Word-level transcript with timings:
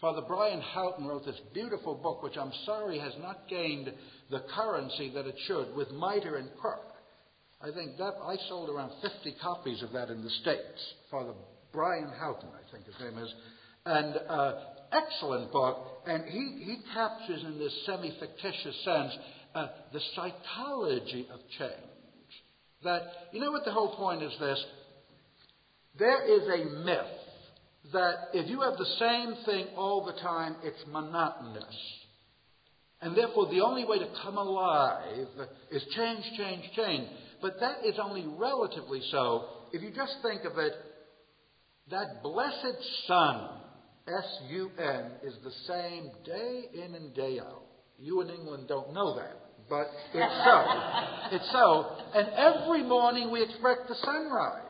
Father 0.00 0.22
Bryan 0.22 0.60
Houghton 0.60 1.06
wrote 1.06 1.24
this 1.24 1.40
beautiful 1.52 1.94
book, 1.94 2.22
which 2.22 2.36
I'm 2.36 2.52
sorry 2.66 2.98
has 2.98 3.12
not 3.20 3.48
gained 3.48 3.92
the 4.30 4.42
currency 4.54 5.10
that 5.14 5.26
it 5.26 5.36
should, 5.46 5.74
with 5.74 5.90
Mitre 5.92 6.36
and 6.36 6.50
Crook. 6.60 6.94
I 7.60 7.70
think 7.72 7.96
that 7.98 8.14
I 8.22 8.36
sold 8.48 8.68
around 8.68 8.92
50 9.00 9.36
copies 9.40 9.82
of 9.82 9.92
that 9.92 10.10
in 10.10 10.22
the 10.22 10.30
States. 10.42 10.94
Father 11.10 11.32
Bryan 11.72 12.10
Houghton, 12.18 12.48
I 12.52 12.70
think 12.70 12.86
his 12.86 12.94
name 13.00 13.22
is. 13.22 13.32
And 13.86 14.16
uh, 14.28 14.52
excellent 14.92 15.52
book. 15.52 16.02
And 16.06 16.24
he, 16.24 16.64
he 16.64 16.78
captures 16.92 17.42
in 17.42 17.58
this 17.58 17.72
semi 17.86 18.14
fictitious 18.20 18.84
sense 18.84 19.12
uh, 19.54 19.68
the 19.92 20.00
psychology 20.14 21.26
of 21.32 21.40
change. 21.58 21.72
That, 22.82 23.02
you 23.32 23.40
know 23.40 23.50
what 23.50 23.64
the 23.64 23.72
whole 23.72 23.96
point 23.96 24.22
is 24.22 24.32
this? 24.38 24.62
There 25.98 26.24
is 26.24 26.42
a 26.48 26.84
myth 26.84 27.23
that 27.92 28.28
if 28.32 28.48
you 28.48 28.60
have 28.62 28.76
the 28.78 28.96
same 28.98 29.34
thing 29.44 29.66
all 29.76 30.04
the 30.04 30.18
time, 30.20 30.56
it's 30.62 30.82
monotonous. 30.90 31.76
And 33.00 33.16
therefore, 33.16 33.50
the 33.50 33.60
only 33.60 33.84
way 33.84 33.98
to 33.98 34.08
come 34.22 34.38
alive 34.38 35.26
is 35.70 35.84
change, 35.94 36.24
change, 36.38 36.64
change. 36.74 37.08
But 37.42 37.60
that 37.60 37.84
is 37.84 37.96
only 38.02 38.24
relatively 38.26 39.02
so. 39.10 39.44
If 39.72 39.82
you 39.82 39.90
just 39.90 40.14
think 40.22 40.44
of 40.44 40.56
it, 40.56 40.72
that 41.90 42.22
blessed 42.22 42.78
sun, 43.06 43.48
S 44.08 44.38
U 44.50 44.70
N, 44.78 45.10
is 45.22 45.34
the 45.44 45.52
same 45.66 46.10
day 46.24 46.62
in 46.72 46.94
and 46.94 47.14
day 47.14 47.38
out. 47.38 47.64
You 47.98 48.22
in 48.22 48.30
England 48.30 48.68
don't 48.68 48.94
know 48.94 49.16
that, 49.16 49.38
but 49.68 49.86
it's 50.14 50.44
so. 50.44 50.64
it's 51.36 51.52
so. 51.52 51.96
And 52.14 52.28
every 52.36 52.82
morning 52.82 53.30
we 53.30 53.42
expect 53.42 53.88
the 53.88 53.96
sunrise. 53.96 54.62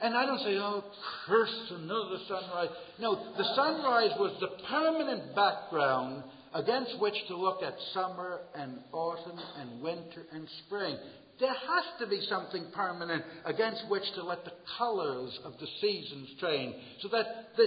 And 0.00 0.14
I 0.14 0.26
don't 0.26 0.40
say, 0.40 0.56
oh, 0.58 0.84
curse 1.26 1.70
another 1.70 2.18
sunrise. 2.28 2.68
No, 3.00 3.14
the 3.36 3.54
sunrise 3.54 4.10
was 4.18 4.36
the 4.40 4.48
permanent 4.68 5.34
background 5.34 6.24
against 6.54 6.98
which 7.00 7.14
to 7.28 7.36
look 7.36 7.62
at 7.62 7.74
summer 7.94 8.40
and 8.54 8.78
autumn 8.92 9.38
and 9.58 9.80
winter 9.80 10.26
and 10.32 10.46
spring. 10.66 10.96
There 11.40 11.52
has 11.52 11.84
to 12.00 12.06
be 12.06 12.20
something 12.28 12.66
permanent 12.74 13.22
against 13.44 13.84
which 13.88 14.04
to 14.14 14.24
let 14.24 14.44
the 14.44 14.52
colors 14.78 15.38
of 15.44 15.52
the 15.60 15.66
seasons 15.80 16.28
change. 16.40 16.74
So 17.00 17.08
that 17.08 17.56
the, 17.56 17.66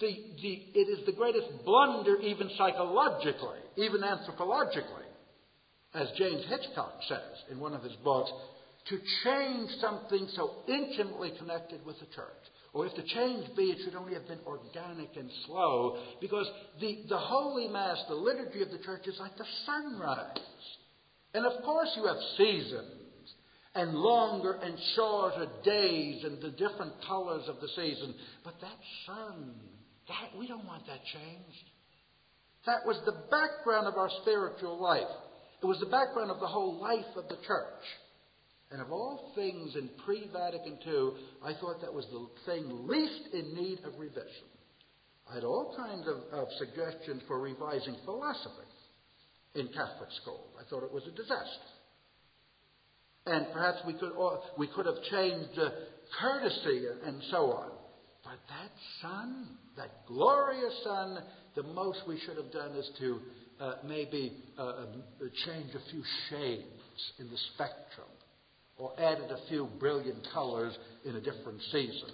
the, 0.00 0.16
the, 0.42 0.52
it 0.74 0.98
is 0.98 1.06
the 1.06 1.12
greatest 1.12 1.64
blunder, 1.64 2.16
even 2.20 2.50
psychologically, 2.58 3.58
even 3.76 4.02
anthropologically, 4.02 5.08
as 5.94 6.08
James 6.18 6.44
Hitchcock 6.48 6.94
says 7.08 7.20
in 7.50 7.58
one 7.58 7.72
of 7.72 7.82
his 7.82 7.96
books, 8.04 8.30
to 8.88 8.98
change 9.24 9.70
something 9.80 10.28
so 10.34 10.62
intimately 10.68 11.32
connected 11.38 11.84
with 11.84 11.98
the 11.98 12.06
church. 12.06 12.44
Or 12.72 12.86
if 12.86 12.94
the 12.94 13.02
change 13.02 13.48
be, 13.56 13.64
it 13.64 13.78
should 13.84 13.94
only 13.94 14.14
have 14.14 14.28
been 14.28 14.40
organic 14.46 15.16
and 15.16 15.30
slow, 15.46 15.98
because 16.20 16.46
the, 16.80 17.04
the 17.08 17.18
Holy 17.18 17.68
Mass, 17.68 17.96
the 18.08 18.14
liturgy 18.14 18.62
of 18.62 18.70
the 18.70 18.78
church, 18.84 19.06
is 19.06 19.18
like 19.18 19.36
the 19.36 19.46
sunrise. 19.64 20.38
And 21.34 21.46
of 21.46 21.62
course, 21.64 21.88
you 21.96 22.06
have 22.06 22.16
seasons 22.36 23.32
and 23.74 23.94
longer 23.94 24.58
and 24.62 24.78
shorter 24.94 25.46
days 25.64 26.24
and 26.24 26.40
the 26.40 26.50
different 26.50 26.92
colors 27.06 27.44
of 27.48 27.60
the 27.60 27.68
season. 27.68 28.14
But 28.44 28.54
that 28.60 28.78
sun, 29.06 29.54
that 30.08 30.38
we 30.38 30.46
don't 30.46 30.64
want 30.64 30.86
that 30.86 31.00
changed. 31.12 31.70
That 32.66 32.86
was 32.86 33.00
the 33.04 33.12
background 33.30 33.86
of 33.86 33.96
our 33.96 34.10
spiritual 34.22 34.80
life. 34.80 35.02
It 35.62 35.66
was 35.66 35.78
the 35.80 35.86
background 35.86 36.30
of 36.30 36.40
the 36.40 36.46
whole 36.46 36.80
life 36.80 37.16
of 37.16 37.28
the 37.28 37.36
church. 37.46 37.84
And 38.70 38.80
of 38.80 38.90
all 38.90 39.32
things 39.34 39.76
in 39.76 39.88
pre 40.04 40.28
Vatican 40.32 40.78
II, 40.86 41.10
I 41.44 41.52
thought 41.60 41.80
that 41.82 41.94
was 41.94 42.06
the 42.10 42.26
thing 42.50 42.86
least 42.86 43.32
in 43.32 43.54
need 43.54 43.78
of 43.84 43.98
revision. 43.98 44.50
I 45.30 45.34
had 45.34 45.44
all 45.44 45.74
kinds 45.76 46.06
of, 46.06 46.38
of 46.38 46.48
suggestions 46.58 47.22
for 47.26 47.40
revising 47.40 47.96
philosophy 48.04 48.66
in 49.54 49.68
Catholic 49.68 50.10
school. 50.22 50.48
I 50.58 50.68
thought 50.68 50.84
it 50.84 50.92
was 50.92 51.04
a 51.06 51.10
disaster. 51.10 51.70
And 53.26 53.46
perhaps 53.52 53.78
we 53.86 53.94
could, 53.94 54.12
we 54.56 54.68
could 54.68 54.86
have 54.86 55.02
changed 55.10 55.58
uh, 55.58 55.70
courtesy 56.20 56.86
and 57.04 57.20
so 57.30 57.52
on. 57.52 57.70
But 58.22 58.38
that 58.48 58.70
sun, 59.02 59.48
that 59.76 60.06
glorious 60.06 60.74
sun, 60.84 61.18
the 61.56 61.62
most 61.62 62.00
we 62.06 62.20
should 62.24 62.36
have 62.36 62.52
done 62.52 62.76
is 62.76 62.88
to 62.98 63.20
uh, 63.60 63.74
maybe 63.84 64.32
uh, 64.58 64.62
um, 64.62 65.02
change 65.44 65.70
a 65.74 65.90
few 65.90 66.02
shades 66.30 67.12
in 67.18 67.28
the 67.30 67.38
spectrum 67.54 68.06
or 68.78 68.92
added 69.00 69.30
a 69.30 69.48
few 69.48 69.68
brilliant 69.78 70.26
colors 70.32 70.76
in 71.04 71.16
a 71.16 71.20
different 71.20 71.60
season. 71.72 72.10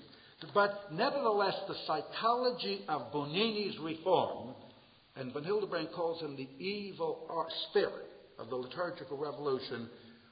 But 0.54 0.92
nevertheless, 0.92 1.54
the 1.68 1.74
psychology 1.86 2.84
of 2.88 3.12
Bugnini's 3.12 3.78
reform, 3.78 4.54
and 5.16 5.32
Von 5.32 5.44
Hildebrand 5.44 5.88
calls 5.94 6.20
him 6.20 6.36
the 6.36 6.48
evil 6.62 7.28
spirit 7.70 8.06
of 8.38 8.48
the 8.48 8.56
liturgical 8.56 9.18
revolution, 9.18 9.88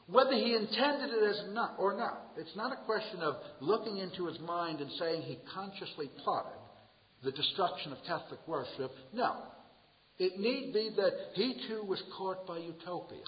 whether 0.08 0.32
he 0.32 0.56
intended 0.56 1.10
it 1.10 1.30
as 1.30 1.54
not 1.54 1.74
or 1.78 1.96
not. 1.96 2.32
It's 2.36 2.56
not 2.56 2.72
a 2.72 2.84
question 2.84 3.20
of 3.20 3.36
looking 3.60 3.98
into 3.98 4.26
his 4.26 4.40
mind 4.40 4.80
and 4.80 4.90
saying 4.98 5.22
he 5.22 5.38
consciously 5.54 6.10
plotted 6.24 6.58
the 7.22 7.30
destruction 7.30 7.92
of 7.92 7.98
Catholic 8.06 8.40
worship. 8.46 8.90
No. 9.12 9.36
It 10.19 10.38
need 10.38 10.72
be 10.72 10.90
that 10.96 11.12
he 11.34 11.54
too 11.69 11.84
was 11.84 12.02
caught 12.16 12.46
by 12.46 12.58
utopia. 12.58 13.22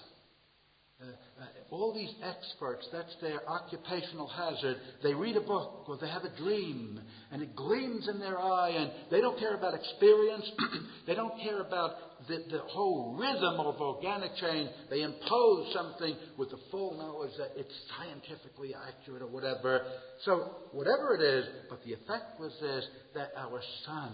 Uh, 1.03 1.45
all 1.71 1.93
these 1.95 2.13
experts, 2.23 2.87
that's 2.93 3.17
their 3.21 3.49
occupational 3.49 4.29
hazard. 4.29 4.77
They 5.03 5.15
read 5.15 5.37
a 5.37 5.41
book 5.41 5.87
or 5.89 5.97
they 5.97 6.09
have 6.09 6.23
a 6.23 6.37
dream 6.37 7.01
and 7.33 7.43
it 7.43 7.57
gleams 7.57 8.09
in 8.09 8.21
their 8.21 8.39
eye 8.39 8.71
and 8.71 8.93
they 9.11 9.21
don't 9.21 9.39
care 9.39 9.57
about 9.57 9.75
experience. 9.75 10.49
they 11.07 11.15
don't 11.15 11.41
care 11.41 11.61
about 11.61 11.93
the, 12.29 12.39
the 12.51 12.59
whole 12.69 13.17
rhythm 13.19 13.59
of 13.59 13.81
organic 13.81 14.37
change. 14.37 14.71
They 14.91 15.03
impose 15.03 15.73
something 15.73 16.15
with 16.39 16.51
the 16.51 16.59
full 16.71 16.97
knowledge 16.97 17.33
that 17.39 17.53
it's 17.57 17.75
scientifically 17.97 18.75
accurate 18.75 19.23
or 19.23 19.29
whatever. 19.29 19.83
So, 20.25 20.57
whatever 20.73 21.17
it 21.17 21.23
is, 21.23 21.47
but 21.69 21.83
the 21.85 21.95
effect 21.95 22.39
was 22.39 22.53
this 22.61 22.85
that 23.15 23.33
our 23.37 23.61
sun 23.87 24.13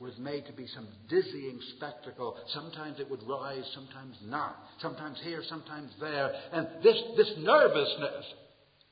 was 0.00 0.16
made 0.18 0.46
to 0.46 0.52
be 0.52 0.66
some 0.74 0.86
dizzying 1.08 1.58
spectacle. 1.76 2.36
Sometimes 2.54 3.00
it 3.00 3.10
would 3.10 3.22
rise, 3.24 3.64
sometimes 3.74 4.16
not. 4.24 4.56
Sometimes 4.80 5.18
here, 5.24 5.42
sometimes 5.48 5.90
there. 6.00 6.30
And 6.52 6.68
this, 6.84 6.96
this 7.16 7.32
nervousness 7.38 8.24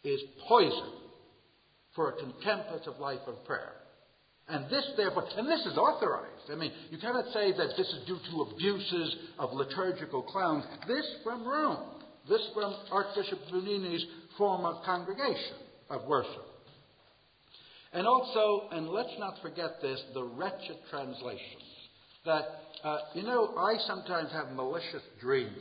is 0.02 0.20
poison 0.48 0.92
for 1.94 2.10
a 2.10 2.12
contemplative 2.12 2.98
life 2.98 3.20
of 3.28 3.44
prayer. 3.44 3.72
And 4.48 4.70
this, 4.70 4.84
therefore, 4.96 5.24
and 5.36 5.48
this 5.48 5.64
is 5.66 5.76
authorized. 5.76 6.50
I 6.52 6.56
mean, 6.56 6.72
you 6.90 6.98
cannot 6.98 7.32
say 7.32 7.52
that 7.52 7.70
this 7.76 7.86
is 7.86 8.06
due 8.06 8.18
to 8.30 8.42
abuses 8.42 9.16
of 9.38 9.52
liturgical 9.52 10.22
clowns. 10.22 10.64
This 10.86 11.04
from 11.24 11.46
Rome. 11.46 11.84
This 12.28 12.42
from 12.54 12.74
Archbishop 12.90 13.38
Bugnini's 13.52 14.04
former 14.36 14.74
congregation 14.84 15.56
of 15.88 16.04
worship. 16.06 16.55
And 17.92 18.06
also, 18.06 18.68
and 18.72 18.88
let's 18.88 19.14
not 19.18 19.34
forget 19.42 19.80
this, 19.80 20.02
the 20.14 20.24
wretched 20.24 20.76
translations. 20.90 21.62
That, 22.24 22.44
uh, 22.82 22.98
you 23.14 23.22
know, 23.22 23.54
I 23.56 23.76
sometimes 23.86 24.30
have 24.32 24.50
malicious 24.52 25.02
dreams, 25.20 25.56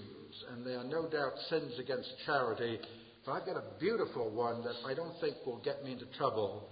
and 0.52 0.66
they 0.66 0.74
are 0.74 0.84
no 0.84 1.08
doubt 1.08 1.34
sins 1.50 1.74
against 1.80 2.10
charity. 2.26 2.80
But 3.26 3.34
I've 3.34 3.46
got 3.46 3.58
a 3.58 3.80
beautiful 3.80 4.30
one 4.32 4.64
that 4.64 4.76
I 4.86 4.94
don't 4.94 5.14
think 5.22 5.36
will 5.46 5.62
get 5.64 5.84
me 5.84 5.94
into 5.94 6.06
trouble. 6.18 6.70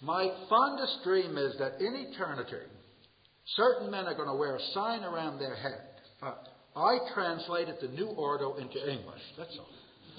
My 0.00 0.28
fondest 0.48 0.98
dream 1.04 1.36
is 1.38 1.54
that 1.58 1.80
in 1.80 1.94
eternity, 1.94 2.66
certain 3.56 3.90
men 3.90 4.06
are 4.06 4.14
going 4.14 4.28
to 4.28 4.36
wear 4.36 4.56
a 4.56 4.62
sign 4.74 5.02
around 5.04 5.38
their 5.38 5.56
head. 5.56 5.82
Uh, 6.22 6.34
I 6.76 6.98
translated 7.14 7.76
the 7.80 7.88
New 7.88 8.06
Ordo 8.06 8.56
into 8.56 8.78
English. 8.78 9.22
That's 9.36 9.56
all. 9.58 9.68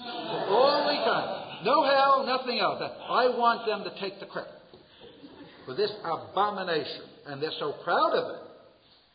the 0.00 1.04
time. 1.04 1.64
No 1.64 1.84
hell, 1.84 2.24
nothing 2.26 2.58
else. 2.58 2.80
I 2.80 3.28
want 3.28 3.66
them 3.66 3.84
to 3.84 4.00
take 4.00 4.18
the 4.18 4.26
credit 4.26 4.59
for 5.70 5.76
this 5.76 5.92
abomination. 6.04 7.04
And 7.26 7.40
they're 7.40 7.56
so 7.58 7.74
proud 7.84 8.12
of 8.14 8.34
it. 8.34 8.42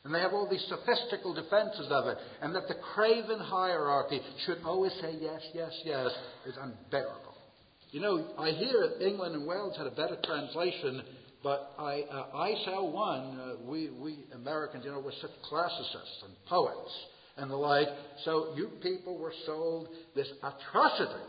And 0.04 0.14
they 0.14 0.20
have 0.20 0.34
all 0.34 0.48
these 0.50 0.66
sophistical 0.70 1.34
defenses 1.34 1.88
of 1.90 2.08
it. 2.08 2.18
And 2.42 2.56
that 2.56 2.68
the 2.68 2.76
craven 2.94 3.40
hierarchy 3.40 4.22
should 4.46 4.60
always 4.64 4.94
say 5.02 5.16
yes, 5.20 5.42
yes, 5.54 5.72
yes 5.84 6.12
is 6.46 6.56
unbearable. 6.62 7.34
You 7.92 8.02
know, 8.02 8.26
I 8.38 8.52
hear 8.52 8.92
England 9.02 9.36
and 9.36 9.48
Wales 9.48 9.76
had 9.78 9.88
a 9.88 9.92
better 9.92 10.18
translation, 10.24 11.02
but 11.44 11.72
I, 11.80 12.04
uh, 12.12 12.38
I 12.38 12.54
saw 12.66 12.90
one. 12.90 13.40
Uh, 13.40 13.70
we, 13.70 13.90
we 13.90 14.20
Americans, 14.34 14.86
you 14.86 14.92
know, 14.92 15.00
we're 15.00 15.12
such 15.22 15.32
classicists 15.50 16.24
and 16.26 16.34
poets 16.48 16.92
and 17.38 17.50
the 17.50 17.56
like. 17.56 17.88
So 18.24 18.54
you 18.56 18.70
people 18.82 19.18
were 19.18 19.34
sold 19.46 19.88
this 20.16 20.28
atrocity 20.44 21.24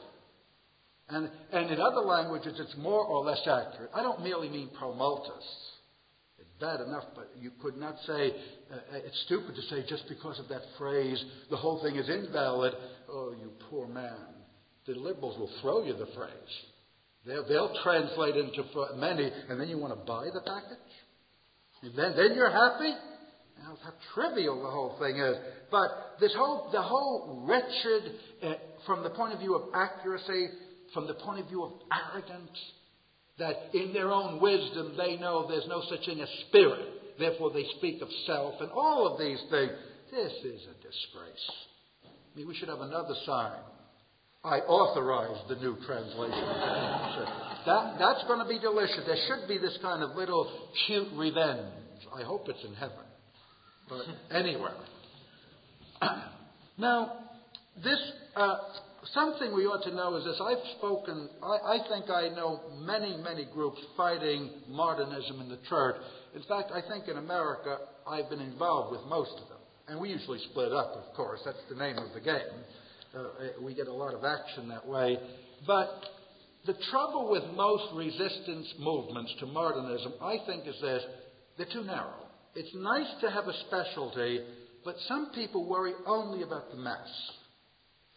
and, 1.09 1.31
and 1.53 1.71
in 1.71 1.81
other 1.81 2.01
languages, 2.01 2.59
it's 2.59 2.77
more 2.79 3.05
or 3.05 3.25
less 3.25 3.41
accurate. 3.41 3.91
I 3.95 4.03
don't 4.03 4.23
merely 4.23 4.49
mean 4.49 4.71
pro 4.77 4.93
multis. 4.95 5.45
It's 6.39 6.51
bad 6.61 6.81
enough, 6.81 7.05
but 7.15 7.31
you 7.39 7.53
could 7.63 7.77
not 7.77 7.97
say, 8.07 8.33
uh, 8.73 8.77
it's 8.93 9.23
stupid 9.27 9.55
to 9.55 9.63
say 9.63 9.85
just 9.89 10.09
because 10.09 10.39
of 10.41 10.49
that 10.49 10.63
phrase, 10.79 11.23
the 11.51 11.57
whole 11.57 11.81
thing 11.83 11.97
is 11.97 12.09
invalid. 12.09 12.75
Oh, 13.09 13.33
you 13.39 13.53
poor 13.71 13.87
man. 13.87 14.35
The 14.87 14.95
liberals 14.95 15.39
will 15.39 15.51
throw 15.63 15.85
you 15.85 15.93
the 15.93 16.09
phrase. 16.15 16.31
They'll, 17.25 17.47
they'll 17.49 17.75
translate 17.83 18.37
into 18.37 18.63
many, 18.97 19.31
and 19.49 19.61
then 19.61 19.69
you 19.69 19.79
want 19.79 19.99
to 19.99 20.05
buy 20.05 20.27
the 20.33 20.41
package? 20.41 20.79
And 21.83 21.97
then, 21.97 22.15
then 22.17 22.35
you're 22.35 22.51
happy? 22.51 22.95
Now, 23.59 23.79
how 23.83 23.93
trivial 24.15 24.63
the 24.63 24.71
whole 24.71 24.97
thing 25.01 25.19
is. 25.19 25.37
But 25.71 26.19
this 26.21 26.33
whole, 26.37 26.69
the 26.73 26.83
whole 26.83 27.45
wretched, 27.47 28.13
uh, 28.43 28.55
from 28.87 29.03
the 29.03 29.11
point 29.11 29.33
of 29.33 29.41
view 29.41 29.57
of 29.57 29.75
accuracy, 29.75 30.49
from 30.95 31.07
the 31.07 31.15
point 31.15 31.41
of 31.41 31.49
view 31.49 31.63
of 31.65 31.73
arrogance, 31.93 32.59
that 33.39 33.75
in 33.75 33.93
their 33.93 34.11
own 34.11 34.41
wisdom 34.41 34.95
they 34.97 35.17
know 35.17 35.47
there's 35.49 35.67
no 35.69 35.83
such 35.89 36.07
thing 36.07 36.21
as 36.21 36.29
spirit, 36.49 37.19
therefore 37.19 37.53
they 37.53 37.65
speak 37.79 38.01
of 38.03 38.09
self, 38.27 38.55
and 38.61 38.71
all 38.71 39.13
of 39.13 39.19
these 39.19 39.41
things. 39.51 39.73
This 40.11 40.33
is 40.45 40.63
a 40.63 40.75
disgrace. 40.83 41.51
I 42.05 42.39
mean, 42.39 42.49
we 42.49 42.55
should 42.55 42.69
have 42.69 42.81
another 42.81 43.15
sign. 43.27 43.59
I 44.45 44.61
authorize 44.61 45.43
the 45.49 45.57
new 45.57 45.77
translation. 45.85 46.47
that, 47.67 47.97
that's 47.99 48.23
going 48.29 48.39
to 48.39 48.49
be 48.49 48.61
delicious. 48.61 49.01
There 49.05 49.17
should 49.27 49.49
be 49.49 49.59
this 49.59 49.77
kind 49.83 50.05
of 50.05 50.17
little 50.17 50.49
cute 50.87 51.09
revenge. 51.15 51.67
I 52.15 52.23
hope 52.23 52.49
it's 52.49 52.65
in 52.65 52.75
heaven. 52.75 53.05
But 53.89 54.03
anywhere. 54.31 54.77
now, 56.79 57.13
this 57.83 57.99
uh, 58.37 58.57
something 59.13 59.55
we 59.55 59.67
ought 59.67 59.85
to 59.85 59.95
know 59.95 60.17
is 60.17 60.25
this. 60.25 60.41
I've 60.41 60.65
spoken, 60.79 61.29
I, 61.43 61.77
I, 61.77 61.79
think 61.89 62.11
I 62.11 62.29
know 62.29 62.61
many, 62.79 63.17
many 63.17 63.47
groups 63.53 63.79
fighting 63.97 64.51
modernism 64.69 65.41
in 65.41 65.49
the 65.49 65.59
church. 65.69 65.97
In 66.35 66.43
fact, 66.43 66.71
I 66.73 66.81
think 66.89 67.09
in 67.09 67.19
America, 67.19 67.79
I've 68.07 68.31
been 68.31 68.41
involved 68.41 68.93
with 68.93 69.07
most 69.09 69.33
of 69.33 69.49
them. 69.49 69.59
And 69.89 70.01
we 70.01 70.09
usually 70.09 70.41
split 70.51 70.73
up, 70.73 70.95
of 70.97 71.15
course. 71.15 71.41
That's 71.45 71.63
the 71.69 71.77
name 71.77 71.99
of 71.99 72.13
the 72.15 72.21
game. 72.21 72.57
Uh, 73.15 73.63
we 73.63 73.75
get 73.75 73.87
a 73.87 73.93
lot 73.93 74.15
of 74.15 74.25
action 74.25 74.69
that 74.69 74.87
way. 74.87 75.19
But 75.67 75.89
the 76.67 76.75
trouble 76.91 77.31
with 77.31 77.45
most 77.55 77.85
resistance 77.95 78.67
movements 78.79 79.33
to 79.41 79.47
modernism, 79.47 80.15
I 80.21 80.39
think, 80.47 80.67
is 80.67 80.75
this 80.81 81.03
they're 81.57 81.67
too 81.73 81.85
narrow. 81.85 82.27
It's 82.55 82.75
nice 82.75 83.09
to 83.21 83.31
have 83.31 83.47
a 83.47 83.53
specialty, 83.67 84.41
but 84.85 84.97
some 85.09 85.31
people 85.35 85.69
worry 85.69 85.93
only 86.07 86.43
about 86.43 86.71
the 86.71 86.77
mass. 86.77 87.09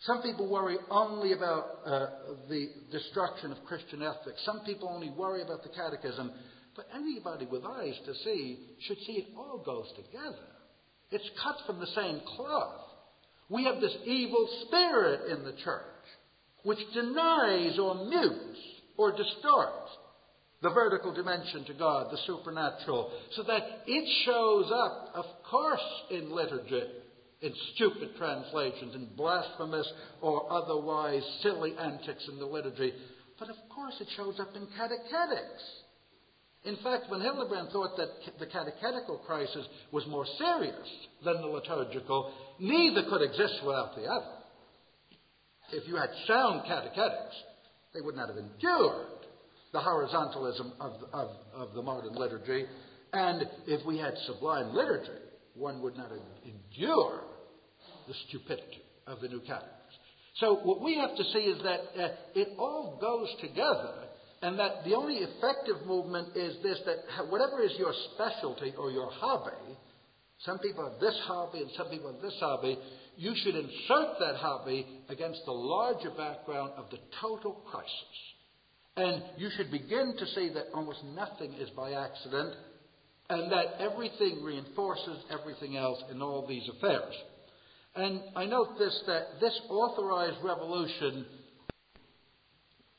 Some 0.01 0.21
people 0.21 0.49
worry 0.49 0.77
only 0.89 1.33
about 1.33 1.79
uh, 1.85 2.07
the 2.47 2.67
destruction 2.91 3.51
of 3.51 3.57
Christian 3.65 4.01
ethics. 4.01 4.41
Some 4.45 4.61
people 4.61 4.89
only 4.89 5.09
worry 5.09 5.41
about 5.41 5.63
the 5.63 5.69
catechism. 5.69 6.31
But 6.75 6.87
anybody 6.95 7.45
with 7.45 7.65
eyes 7.65 7.95
to 8.05 8.13
see 8.23 8.59
should 8.87 8.97
see 8.99 9.13
it 9.13 9.27
all 9.35 9.61
goes 9.65 9.87
together. 9.97 10.47
It's 11.11 11.29
cut 11.43 11.57
from 11.65 11.79
the 11.79 11.87
same 11.87 12.21
cloth. 12.35 12.79
We 13.49 13.65
have 13.65 13.81
this 13.81 13.95
evil 14.05 14.47
spirit 14.67 15.31
in 15.31 15.43
the 15.43 15.53
church 15.63 15.83
which 16.63 16.79
denies 16.93 17.77
or 17.79 17.95
mutes 18.05 18.59
or 18.97 19.11
distorts 19.11 19.91
the 20.61 20.69
vertical 20.69 21.13
dimension 21.13 21.63
to 21.65 21.73
God, 21.73 22.11
the 22.11 22.19
supernatural, 22.27 23.11
so 23.35 23.43
that 23.43 23.63
it 23.87 24.25
shows 24.25 24.69
up, 24.73 25.11
of 25.15 25.25
course, 25.49 25.79
in 26.11 26.31
liturgy 26.31 26.83
in 27.41 27.53
stupid 27.75 28.09
translations, 28.17 28.95
in 28.95 29.07
blasphemous 29.15 29.89
or 30.21 30.51
otherwise 30.51 31.23
silly 31.41 31.73
antics 31.79 32.27
in 32.27 32.37
the 32.37 32.45
liturgy. 32.45 32.93
But 33.39 33.49
of 33.49 33.55
course, 33.73 33.95
it 34.01 34.07
shows 34.15 34.39
up 34.39 34.49
in 34.55 34.67
catechetics. 34.77 35.63
In 36.65 36.75
fact, 36.83 37.05
von 37.09 37.21
Hildebrand 37.21 37.69
thought 37.71 37.95
that 37.95 38.09
the 38.37 38.45
catechetical 38.45 39.19
crisis 39.25 39.65
was 39.91 40.05
more 40.07 40.25
serious 40.37 40.89
than 41.23 41.35
the 41.35 41.47
liturgical, 41.47 42.33
neither 42.59 43.03
could 43.09 43.21
exist 43.21 43.61
without 43.65 43.95
the 43.95 44.03
other. 44.03 44.35
If 45.71 45.87
you 45.87 45.95
had 45.95 46.09
sound 46.27 46.63
catechetics, 46.67 47.35
they 47.93 48.01
would 48.01 48.15
not 48.15 48.27
have 48.27 48.37
endured 48.37 49.07
the 49.71 49.79
horizontalism 49.79 50.73
of, 50.81 50.93
of, 51.13 51.29
of 51.53 51.73
the 51.73 51.81
modern 51.81 52.15
liturgy. 52.15 52.65
And 53.13 53.43
if 53.65 53.85
we 53.85 53.97
had 53.97 54.13
sublime 54.25 54.73
liturgy, 54.75 55.21
one 55.53 55.81
would 55.81 55.95
not 55.95 56.11
endure 56.43 57.23
the 58.09 58.15
stupidity 58.27 58.81
of 59.07 59.21
the 59.21 59.29
new 59.29 59.39
catechism. 59.39 59.79
So 60.41 60.55
what 60.63 60.81
we 60.81 60.97
have 60.97 61.15
to 61.15 61.23
see 61.23 61.45
is 61.53 61.61
that 61.63 61.79
uh, 61.95 62.07
it 62.35 62.49
all 62.57 62.97
goes 62.99 63.29
together, 63.41 64.09
and 64.41 64.57
that 64.57 64.83
the 64.85 64.95
only 64.95 65.17
effective 65.17 65.85
movement 65.85 66.35
is 66.35 66.57
this: 66.63 66.79
that 66.85 67.29
whatever 67.29 67.61
is 67.61 67.71
your 67.77 67.93
specialty 68.13 68.73
or 68.77 68.89
your 68.89 69.11
hobby, 69.11 69.77
some 70.45 70.59
people 70.59 70.89
have 70.89 70.99
this 70.99 71.19
hobby 71.25 71.59
and 71.59 71.69
some 71.75 71.89
people 71.89 72.11
have 72.13 72.21
this 72.21 72.37
hobby. 72.39 72.77
You 73.17 73.33
should 73.35 73.55
insert 73.55 74.17
that 74.19 74.35
hobby 74.37 74.87
against 75.09 75.41
the 75.45 75.51
larger 75.51 76.11
background 76.11 76.71
of 76.77 76.89
the 76.89 76.99
total 77.19 77.51
crisis. 77.69 78.17
And 78.95 79.21
you 79.37 79.49
should 79.55 79.71
begin 79.71 80.15
to 80.17 80.25
see 80.27 80.49
that 80.53 80.67
almost 80.73 81.03
nothing 81.15 81.53
is 81.59 81.69
by 81.71 81.91
accident, 81.91 82.55
and 83.29 83.51
that 83.51 83.81
everything 83.81 84.41
reinforces 84.43 85.17
everything 85.29 85.75
else 85.75 86.01
in 86.11 86.21
all 86.21 86.47
these 86.47 86.67
affairs. 86.77 87.13
And 87.99 88.21
I 88.33 88.45
note 88.45 88.77
this 88.79 88.97
that 89.07 89.41
this 89.41 89.59
authorized 89.69 90.37
revolution 90.41 91.25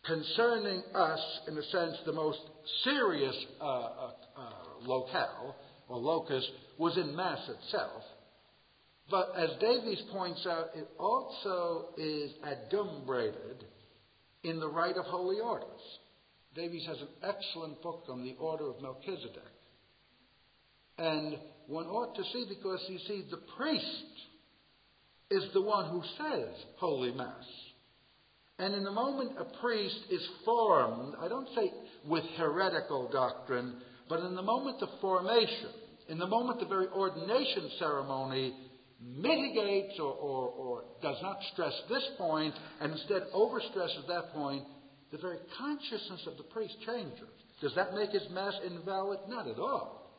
concerning 0.05 0.83
us, 0.95 1.21
in 1.49 1.57
a 1.57 1.63
sense, 1.63 1.97
the 2.05 2.13
most 2.13 2.41
serious 2.85 3.35
uh, 3.63 3.65
uh, 3.65 4.11
uh, 4.37 4.51
locale 4.83 5.57
or 5.89 5.97
locus 5.97 6.47
was 6.77 6.99
in 6.99 7.17
Mass 7.17 7.39
itself. 7.49 8.03
But 9.11 9.33
as 9.39 9.49
Davies 9.59 10.03
points 10.13 10.47
out, 10.47 10.67
it 10.75 10.87
also 10.99 11.95
is 11.97 12.33
adumbrated 12.45 13.65
in 14.45 14.61
the 14.61 14.69
rite 14.69 14.99
of 14.99 15.07
holy 15.07 15.41
orders. 15.41 15.81
Davies 16.55 16.85
has 16.87 16.99
an 16.99 17.09
excellent 17.23 17.81
book 17.81 18.05
on 18.11 18.23
the 18.23 18.37
order 18.39 18.69
of 18.69 18.83
Melchizedek. 18.83 19.41
And 20.99 21.39
one 21.69 21.87
ought 21.87 22.15
to 22.17 22.23
see 22.35 22.45
because 22.47 22.85
you 22.89 22.99
see, 23.09 23.25
the 23.31 23.41
priest 23.57 24.30
is 25.31 25.45
the 25.53 25.63
one 25.63 25.91
who 25.91 26.03
says 26.19 26.49
Holy 26.77 27.13
Mass. 27.13 27.45
And 28.59 28.75
in 28.75 28.85
the 28.85 28.91
moment 28.91 29.33
a 29.39 29.59
priest 29.61 30.01
is 30.11 30.27
formed, 30.45 31.15
I 31.21 31.29
don't 31.29 31.49
say 31.55 31.73
with 32.07 32.25
heretical 32.37 33.09
doctrine, 33.11 33.77
but 34.09 34.21
in 34.21 34.35
the 34.35 34.43
moment 34.43 34.83
of 34.83 34.89
formation, 35.01 35.71
in 36.09 36.19
the 36.19 36.27
moment 36.27 36.61
the 36.61 36.67
very 36.67 36.89
ordination 36.89 37.71
ceremony 37.79 38.55
mitigates 39.01 39.99
or, 39.99 40.13
or, 40.13 40.49
or 40.49 40.85
does 41.01 41.17
not 41.23 41.39
stress 41.53 41.73
this 41.89 42.07
point 42.19 42.55
and 42.81 42.93
instead 42.93 43.23
overstresses 43.35 44.07
that 44.09 44.33
point, 44.35 44.65
the 45.11 45.19
very 45.19 45.39
consciousness 45.57 46.27
of 46.27 46.37
the 46.37 46.43
priest 46.45 46.75
changes. 46.85 47.29
Does 47.63 47.75
that 47.77 47.95
make 47.95 48.11
his 48.11 48.29
Mass 48.31 48.55
invalid? 48.67 49.21
Not 49.29 49.49
at 49.49 49.59
all. 49.59 50.11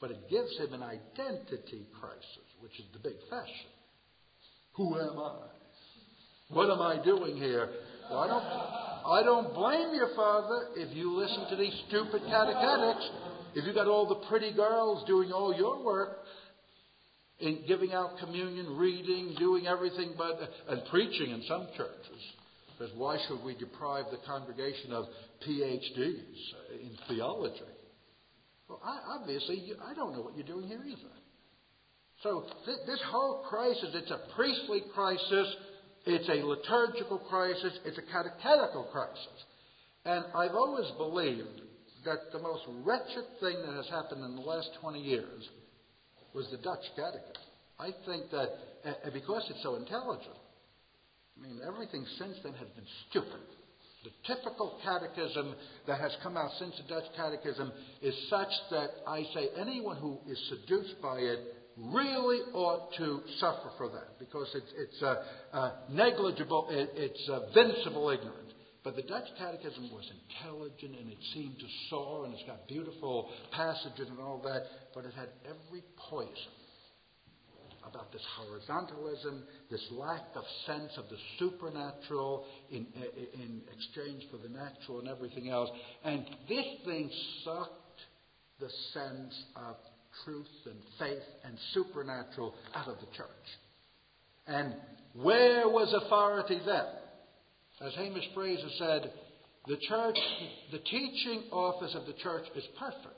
But 0.00 0.10
it 0.10 0.28
gives 0.30 0.56
him 0.58 0.74
an 0.74 0.82
identity 0.82 1.86
crisis, 2.00 2.46
which 2.60 2.78
is 2.78 2.86
the 2.92 2.98
big 2.98 3.16
fashion. 3.30 3.70
Who 4.76 4.98
am 4.98 5.18
I? 5.18 5.34
What 6.50 6.70
am 6.70 6.80
I 6.80 7.02
doing 7.02 7.36
here? 7.36 7.68
Well, 8.10 8.20
I 8.20 8.28
don't, 8.28 8.44
I 9.06 9.22
don't 9.24 9.54
blame 9.54 9.94
you, 9.94 10.06
Father, 10.14 10.68
if 10.76 10.94
you 10.94 11.16
listen 11.16 11.46
to 11.50 11.56
these 11.56 11.74
stupid 11.88 12.22
catechetics. 12.28 13.10
If 13.54 13.64
you 13.64 13.72
got 13.72 13.88
all 13.88 14.06
the 14.06 14.26
pretty 14.28 14.52
girls 14.52 15.04
doing 15.06 15.32
all 15.32 15.54
your 15.54 15.82
work, 15.82 16.18
in 17.38 17.64
giving 17.66 17.92
out 17.92 18.18
communion, 18.18 18.76
reading, 18.76 19.34
doing 19.38 19.66
everything 19.66 20.14
but 20.16 20.38
and 20.68 20.82
preaching 20.90 21.30
in 21.30 21.42
some 21.46 21.66
churches. 21.76 22.22
Because 22.78 22.94
why 22.96 23.18
should 23.26 23.42
we 23.44 23.54
deprive 23.54 24.06
the 24.10 24.18
congregation 24.26 24.92
of 24.92 25.06
PhDs 25.46 26.16
in 26.80 26.90
theology? 27.08 27.60
Well, 28.68 28.80
I, 28.84 29.18
obviously, 29.18 29.72
I 29.84 29.94
don't 29.94 30.12
know 30.12 30.22
what 30.22 30.36
you're 30.36 30.46
doing 30.46 30.66
here 30.66 30.82
either. 30.86 31.12
So 32.22 32.44
th- 32.64 32.86
this 32.86 33.00
whole 33.10 33.44
crisis, 33.48 33.90
it's 33.94 34.10
a 34.10 34.20
priestly 34.34 34.82
crisis, 34.94 35.48
it's 36.06 36.28
a 36.28 36.46
liturgical 36.46 37.18
crisis, 37.18 37.78
it's 37.84 37.98
a 37.98 38.02
catechetical 38.02 38.88
crisis. 38.92 39.44
And 40.04 40.24
I've 40.34 40.54
always 40.54 40.90
believed 40.96 41.60
that 42.04 42.32
the 42.32 42.38
most 42.38 42.62
wretched 42.84 43.24
thing 43.40 43.60
that 43.66 43.74
has 43.74 43.88
happened 43.88 44.24
in 44.24 44.36
the 44.36 44.42
last 44.42 44.70
20 44.80 45.00
years 45.00 45.48
was 46.32 46.46
the 46.50 46.58
Dutch 46.58 46.84
catechism. 46.94 47.42
I 47.78 47.90
think 48.06 48.30
that, 48.30 49.12
because 49.12 49.44
it's 49.50 49.62
so 49.62 49.74
intelligent, 49.74 50.36
I 51.36 51.42
mean, 51.42 51.60
everything 51.66 52.06
since 52.18 52.36
then 52.42 52.54
has 52.54 52.68
been 52.68 52.86
stupid. 53.10 53.42
The 54.04 54.34
typical 54.34 54.78
catechism 54.84 55.54
that 55.86 56.00
has 56.00 56.12
come 56.22 56.36
out 56.36 56.50
since 56.58 56.74
the 56.76 56.94
Dutch 56.94 57.10
catechism 57.16 57.72
is 58.00 58.14
such 58.30 58.52
that 58.70 58.88
I 59.06 59.24
say 59.34 59.48
anyone 59.60 59.96
who 59.96 60.18
is 60.30 60.38
seduced 60.48 61.02
by 61.02 61.18
it 61.18 61.40
really 61.76 62.40
ought 62.54 62.94
to 62.96 63.20
suffer 63.38 63.70
for 63.76 63.88
that 63.90 64.18
because 64.18 64.48
it's, 64.54 64.72
it's 64.76 65.02
uh, 65.02 65.16
uh, 65.52 65.72
negligible, 65.90 66.68
it, 66.70 66.90
it's 66.94 67.28
uh, 67.28 67.40
vincible 67.56 68.14
ignorance. 68.14 68.52
But 68.82 68.94
the 68.94 69.02
Dutch 69.02 69.26
Catechism 69.36 69.90
was 69.92 70.08
intelligent 70.30 70.96
and 70.98 71.10
it 71.10 71.18
seemed 71.34 71.58
to 71.58 71.66
soar 71.90 72.24
and 72.24 72.34
it's 72.34 72.44
got 72.44 72.68
beautiful 72.68 73.28
passages 73.50 74.08
and 74.08 74.20
all 74.20 74.40
that, 74.44 74.62
but 74.94 75.04
it 75.04 75.12
had 75.14 75.28
every 75.44 75.82
poison 76.08 76.54
about 77.88 78.12
this 78.12 78.22
horizontalism, 78.38 79.42
this 79.70 79.84
lack 79.92 80.22
of 80.34 80.44
sense 80.66 80.92
of 80.98 81.04
the 81.08 81.16
supernatural 81.38 82.44
in, 82.70 82.86
in 83.34 83.62
exchange 83.74 84.24
for 84.30 84.38
the 84.38 84.48
natural 84.48 85.00
and 85.00 85.08
everything 85.08 85.50
else. 85.50 85.70
And 86.04 86.24
this 86.48 86.66
thing 86.84 87.10
sucked 87.44 88.00
the 88.60 88.68
sense 88.92 89.34
of 89.56 89.76
truth 90.24 90.46
and 90.66 90.76
faith 90.98 91.22
and 91.44 91.58
supernatural 91.72 92.54
out 92.74 92.88
of 92.88 92.96
the 93.00 93.06
church. 93.16 93.28
And 94.46 94.74
where 95.14 95.68
was 95.68 95.92
authority 95.92 96.60
then? 96.64 96.86
As 97.86 97.94
Hamish 97.94 98.28
Fraser 98.34 98.68
said, 98.78 99.12
the 99.66 99.76
church, 99.88 100.18
the 100.72 100.78
teaching 100.78 101.44
office 101.50 101.94
of 101.94 102.06
the 102.06 102.14
church 102.22 102.44
is 102.54 102.64
perfect. 102.78 103.14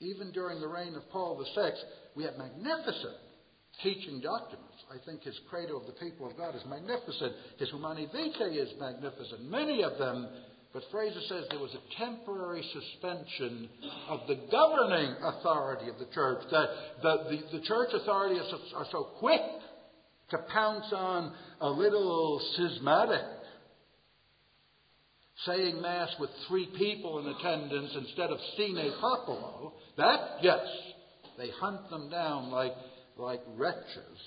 Even 0.00 0.32
during 0.32 0.60
the 0.60 0.68
reign 0.68 0.94
of 0.94 1.08
Paul 1.10 1.44
VI, 1.54 1.70
we 2.16 2.24
have 2.24 2.36
magnificent 2.36 3.16
teaching 3.82 4.20
documents. 4.20 4.66
I 4.90 4.96
think 5.04 5.22
his 5.22 5.38
Credo 5.48 5.78
of 5.78 5.86
the 5.86 5.92
People 5.92 6.28
of 6.28 6.36
God 6.36 6.54
is 6.54 6.62
magnificent. 6.68 7.32
His 7.58 7.70
Humanae 7.70 8.08
Vitae 8.12 8.52
is 8.56 8.70
magnificent. 8.78 9.44
Many 9.48 9.82
of 9.82 9.96
them 9.98 10.28
but 10.72 10.82
Fraser 10.92 11.20
says 11.28 11.44
there 11.50 11.58
was 11.58 11.74
a 11.74 12.04
temporary 12.04 12.64
suspension 12.72 13.68
of 14.08 14.20
the 14.28 14.36
governing 14.52 15.16
authority 15.22 15.88
of 15.88 15.98
the 15.98 16.06
church, 16.14 16.42
that 16.50 16.68
the, 17.02 17.16
the, 17.30 17.58
the 17.58 17.64
church 17.64 17.88
authorities 17.92 18.42
are 18.76 18.86
so 18.92 19.08
quick 19.18 19.40
to 20.30 20.38
pounce 20.38 20.86
on 20.92 21.32
a 21.60 21.68
little 21.68 22.40
schismatic, 22.54 23.24
saying 25.44 25.82
Mass 25.82 26.10
with 26.20 26.30
three 26.48 26.68
people 26.78 27.18
in 27.18 27.26
attendance 27.26 27.90
instead 27.96 28.30
of 28.30 28.38
sine 28.56 28.92
populo. 29.00 29.72
That, 29.96 30.36
yes, 30.40 30.64
they 31.36 31.50
hunt 31.60 31.90
them 31.90 32.10
down 32.10 32.52
like, 32.52 32.74
like 33.16 33.40
wretches. 33.56 34.18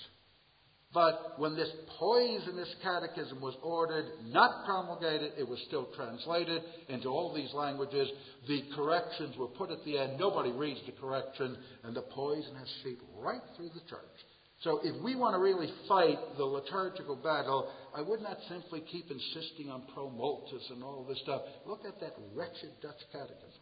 But 0.94 1.34
when 1.38 1.56
this 1.56 1.70
poisonous 1.98 2.72
catechism 2.80 3.40
was 3.40 3.56
ordered, 3.62 4.06
not 4.28 4.64
promulgated, 4.64 5.32
it 5.36 5.48
was 5.48 5.58
still 5.66 5.88
translated 5.96 6.62
into 6.88 7.08
all 7.08 7.34
these 7.34 7.52
languages. 7.52 8.08
The 8.46 8.62
corrections 8.76 9.36
were 9.36 9.48
put 9.48 9.72
at 9.72 9.84
the 9.84 9.98
end. 9.98 10.20
Nobody 10.20 10.52
reads 10.52 10.80
the 10.86 10.92
correction, 10.92 11.58
and 11.82 11.96
the 11.96 12.02
poison 12.02 12.54
has 12.56 12.68
seeped 12.84 13.02
right 13.18 13.42
through 13.56 13.70
the 13.70 13.82
church. 13.90 14.16
So 14.62 14.80
if 14.84 15.02
we 15.02 15.16
want 15.16 15.34
to 15.34 15.40
really 15.40 15.68
fight 15.88 16.18
the 16.38 16.44
liturgical 16.44 17.16
battle, 17.16 17.72
I 17.94 18.00
would 18.00 18.22
not 18.22 18.38
simply 18.48 18.80
keep 18.80 19.10
insisting 19.10 19.70
on 19.70 19.82
pro 19.92 20.06
and 20.06 20.82
all 20.82 21.04
this 21.08 21.18
stuff. 21.24 21.42
Look 21.66 21.80
at 21.84 22.00
that 22.00 22.14
wretched 22.34 22.70
Dutch 22.80 23.02
catechism. 23.10 23.60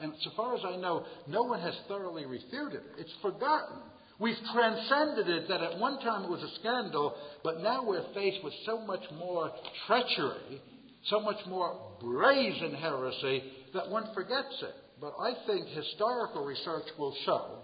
And 0.00 0.14
so 0.22 0.30
far 0.34 0.56
as 0.56 0.62
I 0.64 0.76
know, 0.76 1.04
no 1.28 1.42
one 1.42 1.60
has 1.60 1.74
thoroughly 1.88 2.24
refuted 2.24 2.80
it. 2.80 3.00
It's 3.00 3.14
forgotten. 3.20 3.76
We've 4.20 4.36
transcended 4.52 5.28
it 5.30 5.48
that 5.48 5.62
at 5.62 5.78
one 5.78 5.98
time 6.00 6.24
it 6.24 6.30
was 6.30 6.42
a 6.42 6.54
scandal, 6.60 7.14
but 7.42 7.62
now 7.62 7.82
we're 7.86 8.04
faced 8.12 8.44
with 8.44 8.52
so 8.66 8.78
much 8.80 9.00
more 9.18 9.50
treachery, 9.86 10.60
so 11.06 11.20
much 11.20 11.38
more 11.46 11.96
brazen 12.02 12.74
heresy 12.74 13.42
that 13.72 13.88
one 13.88 14.12
forgets 14.12 14.62
it. 14.62 14.74
But 15.00 15.14
I 15.18 15.32
think 15.46 15.68
historical 15.68 16.44
research 16.44 16.84
will 16.98 17.16
show 17.24 17.60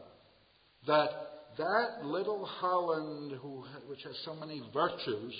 that 0.86 1.10
that 1.58 2.04
little 2.06 2.46
Holland, 2.46 3.32
who, 3.42 3.64
which 3.86 4.02
has 4.04 4.14
so 4.24 4.34
many 4.34 4.62
virtues, 4.72 5.34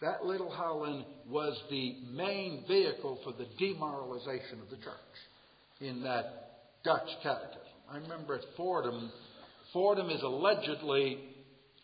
that 0.00 0.24
little 0.24 0.50
Holland 0.50 1.04
was 1.28 1.60
the 1.68 1.96
main 2.12 2.64
vehicle 2.68 3.18
for 3.24 3.32
the 3.32 3.46
demoralization 3.58 4.60
of 4.62 4.70
the 4.70 4.76
church 4.76 4.94
in 5.80 6.04
that 6.04 6.50
Dutch 6.84 7.08
catechism. 7.24 7.69
I 7.90 7.96
remember 7.96 8.36
at 8.36 8.42
Fordham, 8.56 9.10
Fordham 9.72 10.10
is 10.10 10.22
allegedly, 10.22 11.18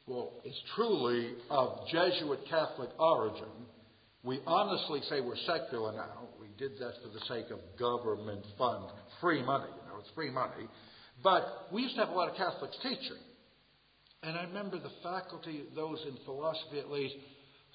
well, 0.06 0.34
is 0.44 0.54
truly 0.76 1.34
of 1.50 1.80
Jesuit 1.90 2.40
Catholic 2.48 2.90
origin. 2.98 3.66
We 4.22 4.40
honestly 4.46 5.00
say 5.08 5.20
we're 5.20 5.36
secular 5.46 5.92
now. 5.92 6.28
We 6.40 6.46
did 6.58 6.78
that 6.78 6.92
for 7.02 7.08
the 7.08 7.20
sake 7.26 7.50
of 7.50 7.58
government 7.78 8.44
fund, 8.56 8.84
free 9.20 9.42
money, 9.42 9.66
you 9.68 9.88
know, 9.88 9.98
it's 9.98 10.10
free 10.14 10.30
money. 10.30 10.68
But 11.24 11.42
we 11.72 11.82
used 11.82 11.96
to 11.96 12.02
have 12.02 12.10
a 12.10 12.14
lot 12.14 12.28
of 12.28 12.36
Catholics 12.36 12.76
teaching. 12.82 13.18
And 14.22 14.36
I 14.36 14.42
remember 14.42 14.78
the 14.78 14.92
faculty, 15.02 15.64
those 15.74 16.00
in 16.06 16.16
philosophy 16.24 16.78
at 16.78 16.90
least, 16.90 17.14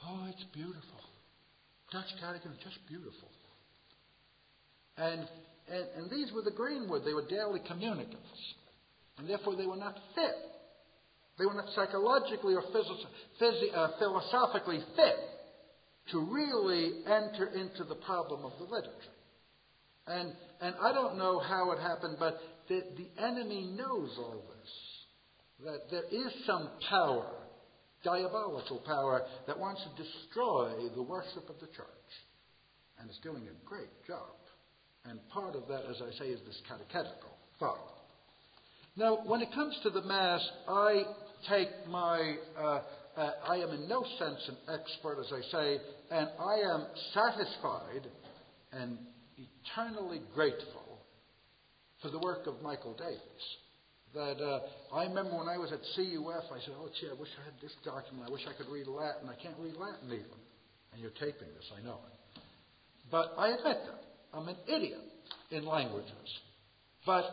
oh, 0.08 0.28
it's 0.30 0.44
beautiful. 0.54 1.02
Dutch 1.92 2.08
catechism, 2.22 2.56
just 2.64 2.80
beautiful. 2.88 3.30
And 4.98 5.28
and, 5.70 5.86
and 5.98 6.12
these 6.12 6.32
were 6.34 6.42
the 6.42 6.52
Greenwood. 6.52 7.04
They 7.06 7.14
were 7.14 7.28
daily 7.28 7.62
communicants. 7.68 8.56
And 9.18 9.30
therefore 9.30 9.56
they 9.56 9.66
were 9.66 9.78
not 9.78 9.96
fit. 10.16 10.36
They 11.38 11.46
were 11.46 11.54
not 11.54 11.70
psychologically 11.76 12.56
or 12.56 12.64
phys- 12.64 13.76
uh, 13.76 13.88
philosophically 14.00 14.80
fit 14.96 15.16
to 16.12 16.20
really 16.20 17.04
enter 17.06 17.48
into 17.48 17.84
the 17.84 17.96
problem 17.96 18.46
of 18.46 18.52
the 18.60 18.66
liturgy. 18.66 18.92
And, 20.08 20.34
and 20.62 20.76
I 20.82 20.94
don't 20.94 21.18
know 21.18 21.40
how 21.40 21.72
it 21.72 21.80
happened, 21.80 22.18
but 22.20 22.40
the, 22.68 22.82
the 22.98 23.24
enemy 23.24 23.74
knows 23.78 24.12
all 24.18 24.44
this. 24.50 25.66
That 25.66 25.92
there 25.92 26.06
is 26.12 26.34
some 26.46 26.70
power, 26.90 27.32
diabolical 28.04 28.82
power, 28.86 29.24
that 29.48 29.60
wants 29.60 29.82
to 29.84 30.04
destroy 30.04 30.90
the 30.96 31.04
worship 31.04 31.50
of 31.50 31.60
the 31.62 31.68
church. 31.68 32.12
And 33.00 33.10
it's 33.10 33.20
doing 33.20 33.44
a 33.48 33.68
great 33.68 33.90
job. 34.08 34.36
And 35.06 35.20
part 35.30 35.56
of 35.56 35.68
that, 35.68 35.84
as 35.90 36.02
I 36.02 36.12
say, 36.18 36.30
is 36.30 36.40
this 36.46 36.62
catechetical 36.68 37.32
thought. 37.60 37.80
Now, 38.96 39.20
when 39.26 39.42
it 39.42 39.54
comes 39.54 39.78
to 39.84 39.90
the 39.90 40.02
Mass, 40.02 40.48
I 40.68 41.04
take 41.50 41.70
my, 41.88 42.36
uh, 42.58 42.82
uh, 43.16 43.32
I 43.48 43.56
am 43.56 43.70
in 43.72 43.88
no 43.88 44.04
sense 44.20 44.50
an 44.50 44.58
expert, 44.74 45.18
as 45.20 45.32
I 45.32 45.42
say, 45.52 45.78
and 46.12 46.30
I 46.40 46.56
am 46.74 46.88
satisfied 47.14 48.08
and 48.74 48.98
eternally 49.38 50.22
grateful 50.36 51.00
for 52.02 52.10
the 52.10 52.20
work 52.20 52.48
of 52.48 52.62
Michael 52.62 52.94
Davies. 52.94 53.46
That 54.14 54.44
uh, 54.44 54.60
I 54.94 55.06
remember 55.06 55.38
when 55.38 55.48
I 55.48 55.58
was 55.58 55.72
at 55.72 55.80
CUF, 55.96 56.52
I 56.52 56.60
said, 56.66 56.76
"Oh, 56.76 56.90
gee, 57.00 57.08
I 57.08 57.18
wish 57.18 57.30
I 57.40 57.46
had 57.46 57.56
this 57.62 57.72
document. 57.86 58.28
I 58.28 58.32
wish 58.32 58.42
I 58.44 58.52
could 58.52 58.68
read 58.68 58.88
Latin. 58.88 59.30
I 59.30 59.42
can't 59.42 59.56
read 59.58 59.78
Latin 59.78 60.08
even." 60.12 60.40
And 60.92 61.02
you're 61.02 61.16
taping 61.16 61.48
this, 61.56 61.72
I 61.72 61.82
know. 61.82 62.00
But 63.10 63.34
I 63.38 63.56
admit 63.56 63.78
that. 63.88 64.11
I'm 64.34 64.48
an 64.48 64.58
idiot 64.68 65.00
in 65.52 65.66
languages. 65.66 66.12
But 67.06 67.26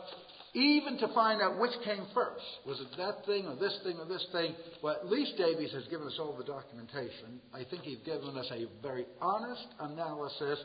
even 0.54 0.98
to 0.98 1.08
find 1.14 1.42
out 1.42 1.58
which 1.58 1.72
came 1.84 2.06
first, 2.14 2.44
was 2.66 2.80
it 2.80 2.96
that 2.96 3.26
thing 3.26 3.46
or 3.46 3.56
this 3.56 3.78
thing 3.84 3.96
or 3.98 4.06
this 4.06 4.26
thing? 4.32 4.54
Well, 4.82 4.96
at 4.96 5.06
least 5.06 5.36
Davies 5.36 5.72
has 5.72 5.84
given 5.88 6.06
us 6.06 6.16
all 6.18 6.36
the 6.36 6.44
documentation. 6.44 7.40
I 7.52 7.64
think 7.68 7.82
he's 7.82 7.98
given 8.04 8.36
us 8.36 8.50
a 8.50 8.66
very 8.82 9.06
honest 9.20 9.66
analysis, 9.78 10.58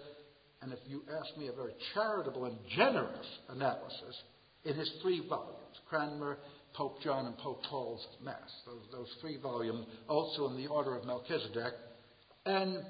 and 0.62 0.72
if 0.72 0.80
you 0.88 1.04
ask 1.20 1.38
me, 1.38 1.48
a 1.48 1.54
very 1.54 1.74
charitable 1.94 2.46
and 2.46 2.58
generous 2.76 3.28
analysis 3.50 4.24
in 4.64 4.76
his 4.76 4.92
three 5.02 5.22
volumes 5.28 5.60
Cranmer, 5.90 6.38
Pope 6.74 7.02
John, 7.04 7.26
and 7.28 7.38
Pope 7.38 7.62
Paul's 7.70 8.06
Mass. 8.24 8.38
Those, 8.66 8.82
those 8.92 9.10
three 9.22 9.38
volumes, 9.38 9.86
also 10.08 10.48
in 10.48 10.58
the 10.58 10.68
order 10.68 10.96
of 10.96 11.06
Melchizedek. 11.06 11.74
And 12.46 12.84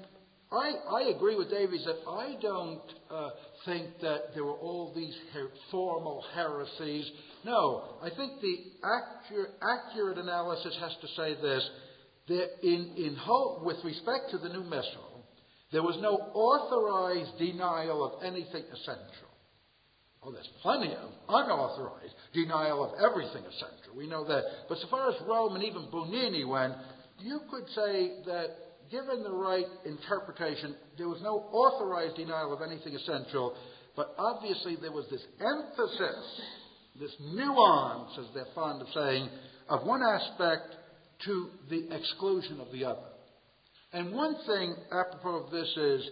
I, 0.52 0.72
I 0.90 1.02
agree 1.16 1.36
with 1.36 1.50
Davies 1.50 1.84
that 1.84 2.08
I 2.08 2.36
don't 2.40 2.80
uh, 3.10 3.30
think 3.64 3.88
that 4.02 4.34
there 4.34 4.44
were 4.44 4.52
all 4.52 4.92
these 4.94 5.14
her- 5.32 5.50
formal 5.70 6.24
heresies. 6.34 7.10
No, 7.44 7.96
I 8.02 8.10
think 8.10 8.40
the 8.40 8.58
accurate, 8.84 9.50
accurate 9.62 10.18
analysis 10.18 10.76
has 10.80 10.92
to 11.00 11.08
say 11.16 11.34
this 11.40 11.68
that 12.28 12.48
in, 12.62 12.92
in 12.96 13.18
with 13.62 13.76
respect 13.84 14.30
to 14.30 14.38
the 14.38 14.48
new 14.48 14.62
Missal, 14.64 15.24
there 15.72 15.82
was 15.82 15.98
no 16.00 16.14
authorized 16.34 17.36
denial 17.38 18.04
of 18.04 18.22
anything 18.22 18.64
essential. 18.72 19.28
Oh, 20.22 20.32
there's 20.32 20.48
plenty 20.62 20.94
of 20.94 21.10
unauthorized 21.28 22.14
denial 22.32 22.82
of 22.82 22.92
everything 22.98 23.42
essential. 23.44 23.94
We 23.94 24.06
know 24.06 24.26
that. 24.26 24.42
But 24.68 24.78
so 24.78 24.88
far 24.88 25.10
as 25.10 25.16
Rome 25.28 25.54
and 25.54 25.64
even 25.64 25.88
Bugnini 25.92 26.48
went, 26.48 26.74
you 27.18 27.40
could 27.50 27.68
say 27.74 28.22
that 28.24 28.48
given 28.94 29.24
the 29.24 29.30
right 29.30 29.66
interpretation, 29.84 30.76
there 30.96 31.08
was 31.08 31.20
no 31.20 31.48
authorized 31.50 32.14
denial 32.14 32.52
of 32.52 32.62
anything 32.62 32.94
essential, 32.94 33.56
but 33.96 34.14
obviously 34.18 34.76
there 34.80 34.92
was 34.92 35.04
this 35.10 35.24
emphasis, 35.40 36.40
this 37.00 37.10
nuance, 37.20 38.12
as 38.20 38.26
they're 38.34 38.54
fond 38.54 38.80
of 38.80 38.86
saying, 38.94 39.28
of 39.68 39.84
one 39.84 40.00
aspect 40.00 40.76
to 41.24 41.48
the 41.68 41.88
exclusion 41.92 42.60
of 42.60 42.70
the 42.70 42.84
other. 42.84 43.08
And 43.92 44.14
one 44.14 44.36
thing 44.46 44.76
apropos 44.92 45.44
of 45.44 45.50
this 45.50 45.76
is 45.76 46.08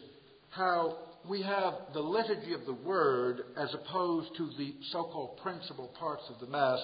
how 0.51 0.99
we 1.29 1.41
have 1.43 1.75
the 1.95 2.01
liturgy 2.01 2.53
of 2.53 2.67
the 2.67 2.75
word 2.85 3.43
as 3.57 3.73
opposed 3.75 4.37
to 4.37 4.51
the 4.59 4.75
so 4.91 5.05
called 5.05 5.39
principal 5.41 5.95
parts 6.01 6.25
of 6.31 6.41
the 6.41 6.51
Mass. 6.51 6.81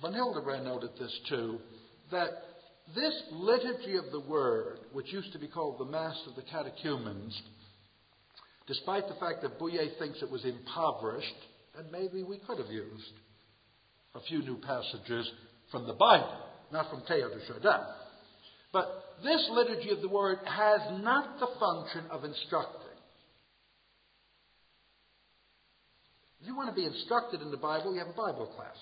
Von 0.00 0.14
Hildebrand 0.14 0.64
noted 0.64 0.90
this 0.98 1.20
too, 1.28 1.58
that 2.10 2.30
this 2.94 3.22
liturgy 3.32 3.96
of 3.96 4.10
the 4.12 4.20
Word, 4.20 4.78
which 4.92 5.12
used 5.12 5.32
to 5.32 5.38
be 5.38 5.48
called 5.48 5.78
the 5.78 5.84
Mass 5.84 6.20
of 6.28 6.36
the 6.36 6.42
Catechumens, 6.42 7.40
despite 8.66 9.08
the 9.08 9.14
fact 9.14 9.42
that 9.42 9.58
Bouyer 9.58 9.98
thinks 9.98 10.22
it 10.22 10.30
was 10.30 10.44
impoverished, 10.44 11.26
and 11.76 11.90
maybe 11.90 12.22
we 12.22 12.38
could 12.38 12.58
have 12.58 12.70
used 12.70 13.12
a 14.14 14.20
few 14.20 14.40
new 14.40 14.56
passages 14.56 15.30
from 15.70 15.86
the 15.86 15.92
Bible, 15.92 16.38
not 16.72 16.90
from 16.90 17.02
Teilhard 17.02 17.38
de 17.38 17.46
Chardin. 17.46 17.86
But 18.72 18.86
this 19.22 19.48
liturgy 19.52 19.90
of 19.90 20.00
the 20.00 20.08
Word 20.08 20.38
has 20.44 20.80
not 21.02 21.38
the 21.38 21.48
function 21.58 22.04
of 22.10 22.24
instructing. 22.24 22.80
If 26.40 26.46
you 26.46 26.56
want 26.56 26.70
to 26.70 26.74
be 26.74 26.86
instructed 26.86 27.42
in 27.42 27.50
the 27.50 27.56
Bible, 27.56 27.92
you 27.92 27.98
have 27.98 28.08
a 28.08 28.12
Bible 28.12 28.46
class. 28.56 28.76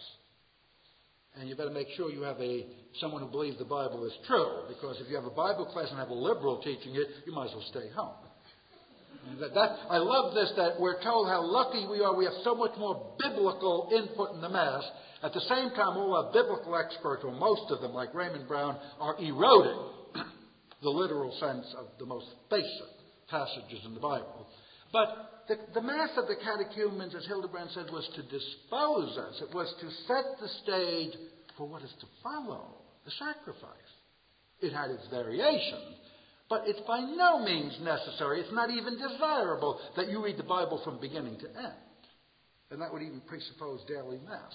And 1.38 1.48
you 1.48 1.54
better 1.54 1.70
make 1.70 1.88
sure 1.96 2.10
you 2.10 2.22
have 2.22 2.40
a 2.40 2.66
someone 3.00 3.22
who 3.22 3.28
believes 3.28 3.58
the 3.58 3.64
Bible 3.64 4.04
is 4.04 4.12
true, 4.26 4.66
because 4.68 4.96
if 5.00 5.08
you 5.08 5.14
have 5.14 5.24
a 5.24 5.30
Bible 5.30 5.66
class 5.66 5.86
and 5.90 5.98
have 5.98 6.08
a 6.08 6.14
liberal 6.14 6.60
teaching 6.62 6.96
it, 6.96 7.06
you 7.26 7.32
might 7.32 7.46
as 7.46 7.52
well 7.52 7.66
stay 7.70 7.88
home. 7.94 8.14
That, 9.40 9.54
that, 9.54 9.70
I 9.90 9.98
love 9.98 10.34
this 10.34 10.52
that 10.56 10.80
we're 10.80 11.00
told 11.02 11.28
how 11.28 11.42
lucky 11.42 11.86
we 11.86 12.00
are. 12.00 12.16
We 12.16 12.24
have 12.24 12.34
so 12.42 12.54
much 12.54 12.72
more 12.78 13.14
biblical 13.18 13.90
input 13.94 14.34
in 14.34 14.40
the 14.40 14.48
Mass. 14.48 14.82
At 15.22 15.32
the 15.32 15.40
same 15.40 15.70
time, 15.70 15.96
all 15.96 16.14
our 16.16 16.32
biblical 16.32 16.74
experts, 16.76 17.22
or 17.24 17.32
most 17.32 17.70
of 17.70 17.82
them, 17.82 17.92
like 17.92 18.14
Raymond 18.14 18.48
Brown, 18.48 18.78
are 18.98 19.14
eroding 19.20 19.78
the 20.82 20.90
literal 20.90 21.30
sense 21.38 21.66
of 21.78 21.86
the 21.98 22.06
most 22.06 22.26
basic 22.50 22.90
passages 23.30 23.84
in 23.84 23.94
the 23.94 24.00
Bible. 24.00 24.46
But 24.92 25.37
the, 25.48 25.56
the 25.74 25.82
Mass 25.82 26.10
of 26.16 26.28
the 26.28 26.36
catechumens, 26.36 27.14
as 27.14 27.26
Hildebrand 27.26 27.70
said, 27.72 27.86
was 27.90 28.08
to 28.16 28.22
dispose 28.22 29.16
us. 29.16 29.42
It 29.42 29.54
was 29.54 29.72
to 29.80 29.90
set 30.06 30.24
the 30.40 30.48
stage 30.62 31.18
for 31.56 31.66
what 31.66 31.82
is 31.82 31.92
to 32.00 32.06
follow, 32.22 32.76
the 33.04 33.10
sacrifice. 33.12 33.92
It 34.60 34.72
had 34.72 34.90
its 34.90 35.06
variations, 35.08 35.96
but 36.48 36.62
it's 36.66 36.80
by 36.86 37.00
no 37.00 37.44
means 37.44 37.78
necessary, 37.82 38.40
it's 38.40 38.52
not 38.52 38.70
even 38.70 38.98
desirable 38.98 39.80
that 39.96 40.08
you 40.08 40.22
read 40.24 40.36
the 40.36 40.42
Bible 40.42 40.80
from 40.84 41.00
beginning 41.00 41.38
to 41.40 41.46
end. 41.46 41.74
And 42.70 42.82
that 42.82 42.92
would 42.92 43.02
even 43.02 43.20
presuppose 43.22 43.80
daily 43.88 44.18
Mass. 44.26 44.54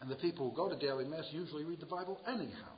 And 0.00 0.10
the 0.10 0.16
people 0.16 0.48
who 0.48 0.56
go 0.56 0.68
to 0.68 0.76
daily 0.76 1.04
Mass 1.04 1.24
usually 1.30 1.64
read 1.64 1.80
the 1.80 1.86
Bible 1.86 2.18
anyhow. 2.26 2.74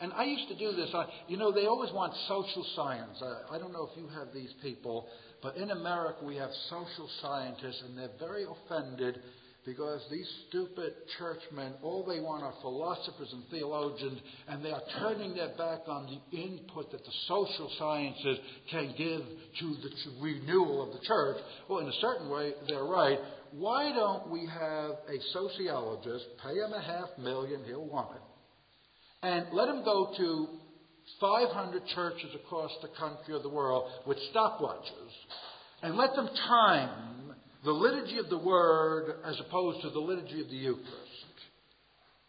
And 0.00 0.12
I 0.14 0.24
used 0.24 0.48
to 0.48 0.58
do 0.58 0.74
this. 0.74 0.90
I, 0.92 1.06
you 1.28 1.36
know, 1.36 1.52
they 1.52 1.66
always 1.66 1.92
want 1.92 2.12
social 2.26 2.66
science. 2.74 3.22
I, 3.22 3.54
I 3.54 3.58
don't 3.58 3.72
know 3.72 3.88
if 3.88 3.96
you 3.96 4.08
have 4.08 4.34
these 4.34 4.52
people, 4.60 5.06
but 5.42 5.56
in 5.56 5.70
America 5.70 6.24
we 6.24 6.36
have 6.36 6.50
social 6.70 7.08
scientists, 7.20 7.82
and 7.86 7.98
they're 7.98 8.08
very 8.18 8.44
offended 8.44 9.18
because 9.64 10.00
these 10.10 10.28
stupid 10.48 10.92
churchmen, 11.18 11.72
all 11.82 12.04
they 12.04 12.18
want 12.18 12.42
are 12.42 12.54
philosophers 12.62 13.28
and 13.32 13.44
theologians, 13.50 14.18
and 14.48 14.64
they 14.64 14.70
are 14.70 14.82
turning 14.98 15.34
their 15.34 15.54
back 15.56 15.80
on 15.86 16.06
the 16.06 16.36
input 16.36 16.90
that 16.90 17.04
the 17.04 17.12
social 17.28 17.70
sciences 17.78 18.38
can 18.70 18.92
give 18.98 19.20
to 19.60 19.76
the 19.82 19.90
renewal 20.20 20.82
of 20.82 20.92
the 20.92 21.06
church. 21.06 21.36
Well, 21.68 21.78
in 21.78 21.86
a 21.86 22.00
certain 22.00 22.28
way, 22.28 22.52
they're 22.66 22.84
right. 22.84 23.18
Why 23.52 23.92
don't 23.92 24.30
we 24.30 24.46
have 24.46 24.90
a 24.90 25.20
sociologist, 25.32 26.24
pay 26.42 26.54
him 26.54 26.72
a 26.72 26.82
half 26.82 27.16
million, 27.18 27.62
he'll 27.64 27.86
want 27.86 28.16
it, 28.16 28.22
and 29.22 29.46
let 29.52 29.68
him 29.68 29.84
go 29.84 30.12
to 30.16 30.48
500 31.20 31.82
churches 31.94 32.34
across 32.34 32.70
the 32.82 32.88
country 32.98 33.34
or 33.34 33.42
the 33.42 33.48
world 33.48 33.90
with 34.06 34.18
stopwatches 34.34 35.12
and 35.82 35.96
let 35.96 36.14
them 36.14 36.28
time 36.48 37.34
the 37.64 37.72
liturgy 37.72 38.18
of 38.18 38.28
the 38.28 38.38
Word 38.38 39.16
as 39.24 39.38
opposed 39.46 39.82
to 39.82 39.90
the 39.90 40.00
liturgy 40.00 40.40
of 40.40 40.48
the 40.48 40.56
Eucharist. 40.56 40.88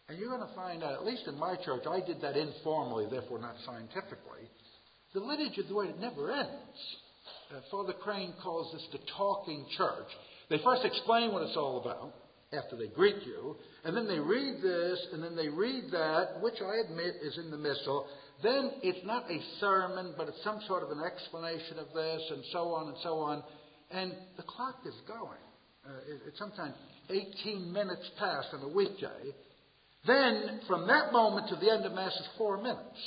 And 0.09 0.19
you're 0.19 0.35
going 0.35 0.47
to 0.47 0.55
find 0.55 0.83
out, 0.83 0.93
at 0.93 1.05
least 1.05 1.27
in 1.27 1.39
my 1.39 1.55
church, 1.63 1.83
I 1.89 2.05
did 2.05 2.21
that 2.21 2.37
informally, 2.37 3.07
therefore 3.09 3.39
not 3.39 3.55
scientifically. 3.65 4.45
The 5.13 5.21
liturgy 5.21 5.61
of 5.61 5.67
the 5.67 5.75
Word, 5.75 5.99
never 5.99 6.31
ends. 6.31 6.79
Uh, 7.51 7.61
Father 7.71 7.93
Crane 7.93 8.33
calls 8.43 8.73
this 8.73 8.85
the 8.91 8.99
talking 9.17 9.65
church. 9.77 10.07
They 10.49 10.57
first 10.63 10.83
explain 10.85 11.31
what 11.31 11.43
it's 11.43 11.57
all 11.57 11.81
about 11.81 12.13
after 12.53 12.75
they 12.75 12.87
greet 12.87 13.23
you, 13.25 13.55
and 13.83 13.97
then 13.97 14.07
they 14.07 14.19
read 14.19 14.61
this, 14.61 15.07
and 15.13 15.23
then 15.23 15.35
they 15.35 15.49
read 15.49 15.85
that, 15.91 16.41
which 16.41 16.61
I 16.61 16.85
admit 16.85 17.15
is 17.23 17.37
in 17.37 17.49
the 17.49 17.57
missal. 17.57 18.05
Then 18.41 18.71
it's 18.81 19.05
not 19.05 19.29
a 19.29 19.39
sermon, 19.59 20.13
but 20.17 20.27
it's 20.27 20.43
some 20.43 20.59
sort 20.67 20.83
of 20.83 20.91
an 20.91 21.03
explanation 21.05 21.79
of 21.79 21.87
this, 21.93 22.21
and 22.31 22.43
so 22.51 22.73
on 22.73 22.87
and 22.87 22.97
so 23.03 23.19
on. 23.19 23.43
And 23.91 24.13
the 24.37 24.43
clock 24.43 24.79
is 24.85 24.95
going. 25.07 25.43
Uh, 25.85 26.27
it's 26.27 26.39
sometimes 26.39 26.73
18 27.09 27.71
minutes 27.71 28.09
past 28.17 28.47
on 28.53 28.61
a 28.63 28.73
weekday. 28.73 29.31
Then, 30.07 30.61
from 30.67 30.87
that 30.87 31.13
moment 31.13 31.49
to 31.49 31.55
the 31.55 31.71
end 31.71 31.85
of 31.85 31.93
Mass 31.93 32.13
is 32.13 32.27
four 32.37 32.57
minutes, 32.57 32.99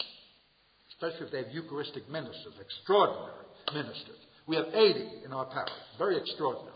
especially 0.92 1.26
if 1.26 1.32
they 1.32 1.38
have 1.38 1.52
Eucharistic 1.52 2.08
ministers, 2.08 2.54
extraordinary 2.60 3.44
ministers. 3.74 4.16
We 4.46 4.56
have 4.56 4.66
80 4.72 5.24
in 5.24 5.32
our 5.32 5.46
parish, 5.46 5.72
very 5.98 6.16
extraordinary 6.18 6.72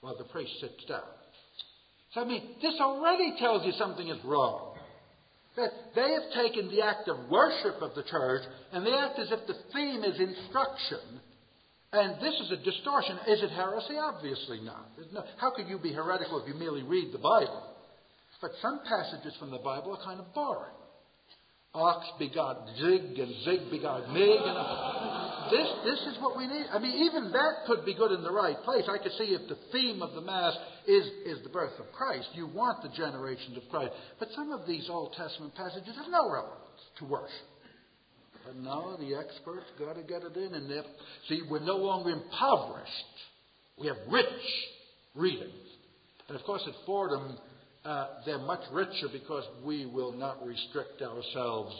while 0.00 0.16
the 0.16 0.24
priest 0.24 0.52
sits 0.60 0.84
down. 0.88 1.02
So, 2.14 2.22
I 2.22 2.24
mean, 2.24 2.42
this 2.60 2.74
already 2.80 3.34
tells 3.38 3.64
you 3.64 3.72
something 3.72 4.08
is 4.08 4.18
wrong. 4.24 4.69
That 5.56 5.70
they 5.94 6.12
have 6.12 6.32
taken 6.34 6.70
the 6.70 6.82
act 6.82 7.08
of 7.08 7.28
worship 7.28 7.82
of 7.82 7.94
the 7.94 8.04
church 8.04 8.42
and 8.72 8.86
they 8.86 8.94
act 8.94 9.18
as 9.18 9.30
if 9.30 9.46
the 9.46 9.56
theme 9.72 10.04
is 10.04 10.18
instruction. 10.20 11.20
And 11.92 12.20
this 12.22 12.34
is 12.40 12.52
a 12.52 12.56
distortion. 12.56 13.18
Is 13.26 13.42
it 13.42 13.50
heresy? 13.50 13.98
Obviously 13.98 14.60
not. 14.60 14.86
No, 15.12 15.24
how 15.38 15.50
could 15.50 15.66
you 15.66 15.78
be 15.78 15.92
heretical 15.92 16.40
if 16.40 16.48
you 16.48 16.54
merely 16.54 16.84
read 16.84 17.12
the 17.12 17.18
Bible? 17.18 17.66
But 18.40 18.52
some 18.62 18.80
passages 18.88 19.34
from 19.38 19.50
the 19.50 19.58
Bible 19.58 19.96
are 19.96 20.04
kind 20.04 20.20
of 20.20 20.32
boring. 20.32 20.72
Ox 21.72 22.04
begot 22.18 22.66
Zig, 22.78 23.18
and 23.18 23.32
Zig 23.44 23.70
begot 23.70 24.10
Mig. 24.10 24.40
And 24.42 25.50
this, 25.54 25.68
this 25.84 26.00
is 26.12 26.20
what 26.20 26.36
we 26.36 26.46
need. 26.48 26.66
I 26.72 26.80
mean, 26.80 27.04
even 27.04 27.30
that 27.30 27.64
could 27.66 27.84
be 27.84 27.94
good 27.94 28.10
in 28.10 28.24
the 28.24 28.32
right 28.32 28.56
place. 28.64 28.84
I 28.88 28.98
could 28.98 29.12
see 29.12 29.38
if 29.38 29.48
the 29.48 29.56
theme 29.70 30.02
of 30.02 30.14
the 30.14 30.20
Mass 30.20 30.56
is, 30.88 31.06
is 31.24 31.42
the 31.44 31.48
birth 31.48 31.78
of 31.78 31.86
Christ. 31.92 32.28
You 32.34 32.48
want 32.48 32.82
the 32.82 32.88
generations 32.88 33.56
of 33.56 33.62
Christ. 33.70 33.92
But 34.18 34.28
some 34.34 34.50
of 34.50 34.66
these 34.66 34.88
Old 34.90 35.14
Testament 35.16 35.54
passages 35.54 35.94
have 35.94 36.10
no 36.10 36.32
relevance 36.32 36.82
to 36.98 37.04
worship. 37.04 37.46
But 38.44 38.56
now 38.56 38.96
the 38.98 39.14
experts 39.14 39.66
got 39.78 39.94
to 39.94 40.02
get 40.02 40.22
it 40.22 40.36
in. 40.36 40.54
And 40.54 40.84
see, 41.28 41.42
we're 41.48 41.60
no 41.60 41.76
longer 41.76 42.10
impoverished. 42.10 42.90
We 43.78 43.86
have 43.86 43.96
rich 44.10 44.26
readings. 45.14 45.54
And 46.28 46.36
of 46.36 46.44
course, 46.44 46.62
at 46.66 46.74
Fordham, 46.84 47.38
uh, 47.84 48.06
they're 48.26 48.38
much 48.38 48.62
richer 48.72 49.08
because 49.12 49.44
we 49.64 49.86
will 49.86 50.12
not 50.12 50.44
restrict 50.44 51.02
ourselves 51.02 51.74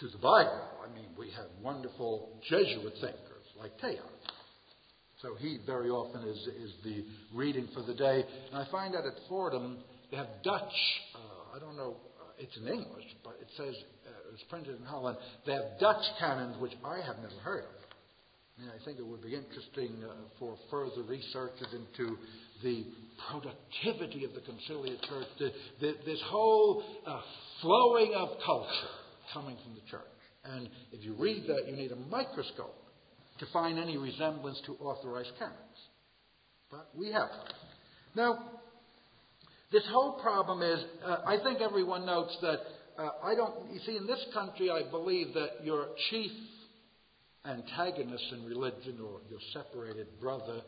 to 0.00 0.08
the 0.08 0.18
Bible. 0.18 0.60
I 0.84 0.94
mean, 0.94 1.08
we 1.18 1.30
have 1.30 1.46
wonderful 1.62 2.40
Jesuit 2.48 2.94
thinkers 3.00 3.44
like 3.58 3.78
Teilhard. 3.78 4.20
So 5.22 5.34
he 5.38 5.58
very 5.66 5.90
often 5.90 6.26
is, 6.26 6.38
is 6.38 6.72
the 6.82 7.04
reading 7.34 7.68
for 7.74 7.82
the 7.82 7.94
day. 7.94 8.24
And 8.52 8.62
I 8.62 8.70
find 8.70 8.94
that 8.94 9.04
at 9.04 9.14
Fordham 9.28 9.78
they 10.10 10.16
have 10.16 10.28
Dutch, 10.42 10.72
uh, 11.14 11.56
I 11.56 11.58
don't 11.58 11.76
know, 11.76 11.96
uh, 12.20 12.32
it's 12.38 12.56
in 12.56 12.66
English, 12.66 13.04
but 13.22 13.36
it 13.40 13.48
says, 13.56 13.74
uh, 14.06 14.32
it's 14.32 14.42
printed 14.48 14.78
in 14.78 14.84
Holland. 14.84 15.18
They 15.46 15.52
have 15.52 15.78
Dutch 15.78 16.04
canons, 16.18 16.56
which 16.58 16.72
I 16.84 17.04
have 17.04 17.16
never 17.16 17.40
heard 17.42 17.64
of. 17.64 17.80
I, 18.58 18.62
mean, 18.62 18.70
I 18.70 18.84
think 18.84 18.98
it 18.98 19.06
would 19.06 19.22
be 19.22 19.34
interesting 19.34 20.02
uh, 20.04 20.14
for 20.38 20.56
further 20.70 21.02
researches 21.02 21.68
into 21.72 22.16
the 22.62 22.84
productivity 23.30 24.24
of 24.24 24.32
the 24.34 24.40
conciliar 24.40 25.00
church, 25.08 25.26
the, 25.38 25.50
the, 25.80 25.94
this 26.06 26.20
whole 26.26 26.82
uh, 27.06 27.20
flowing 27.60 28.14
of 28.14 28.30
culture 28.44 28.88
coming 29.32 29.56
from 29.62 29.74
the 29.74 29.90
church. 29.90 30.00
And 30.44 30.68
if 30.92 31.04
you 31.04 31.14
read 31.14 31.44
that, 31.48 31.68
you 31.68 31.76
need 31.76 31.92
a 31.92 31.96
microscope 31.96 32.76
to 33.38 33.46
find 33.52 33.78
any 33.78 33.96
resemblance 33.96 34.60
to 34.66 34.72
authorized 34.74 35.30
canons. 35.38 35.56
But 36.70 36.88
we 36.96 37.12
have. 37.12 37.28
Now, 38.14 38.38
this 39.72 39.82
whole 39.90 40.20
problem 40.20 40.62
is, 40.62 40.84
uh, 41.04 41.18
I 41.26 41.36
think 41.42 41.60
everyone 41.60 42.06
notes 42.06 42.36
that 42.42 42.58
uh, 42.98 43.10
I 43.24 43.34
don't, 43.34 43.72
you 43.72 43.80
see, 43.86 43.96
in 43.96 44.06
this 44.06 44.24
country, 44.34 44.70
I 44.70 44.88
believe 44.90 45.34
that 45.34 45.64
your 45.64 45.88
chief 46.10 46.30
antagonist 47.44 48.24
in 48.32 48.44
religion 48.44 48.98
or 49.02 49.20
your 49.30 49.40
separated 49.52 50.20
brother 50.20 50.60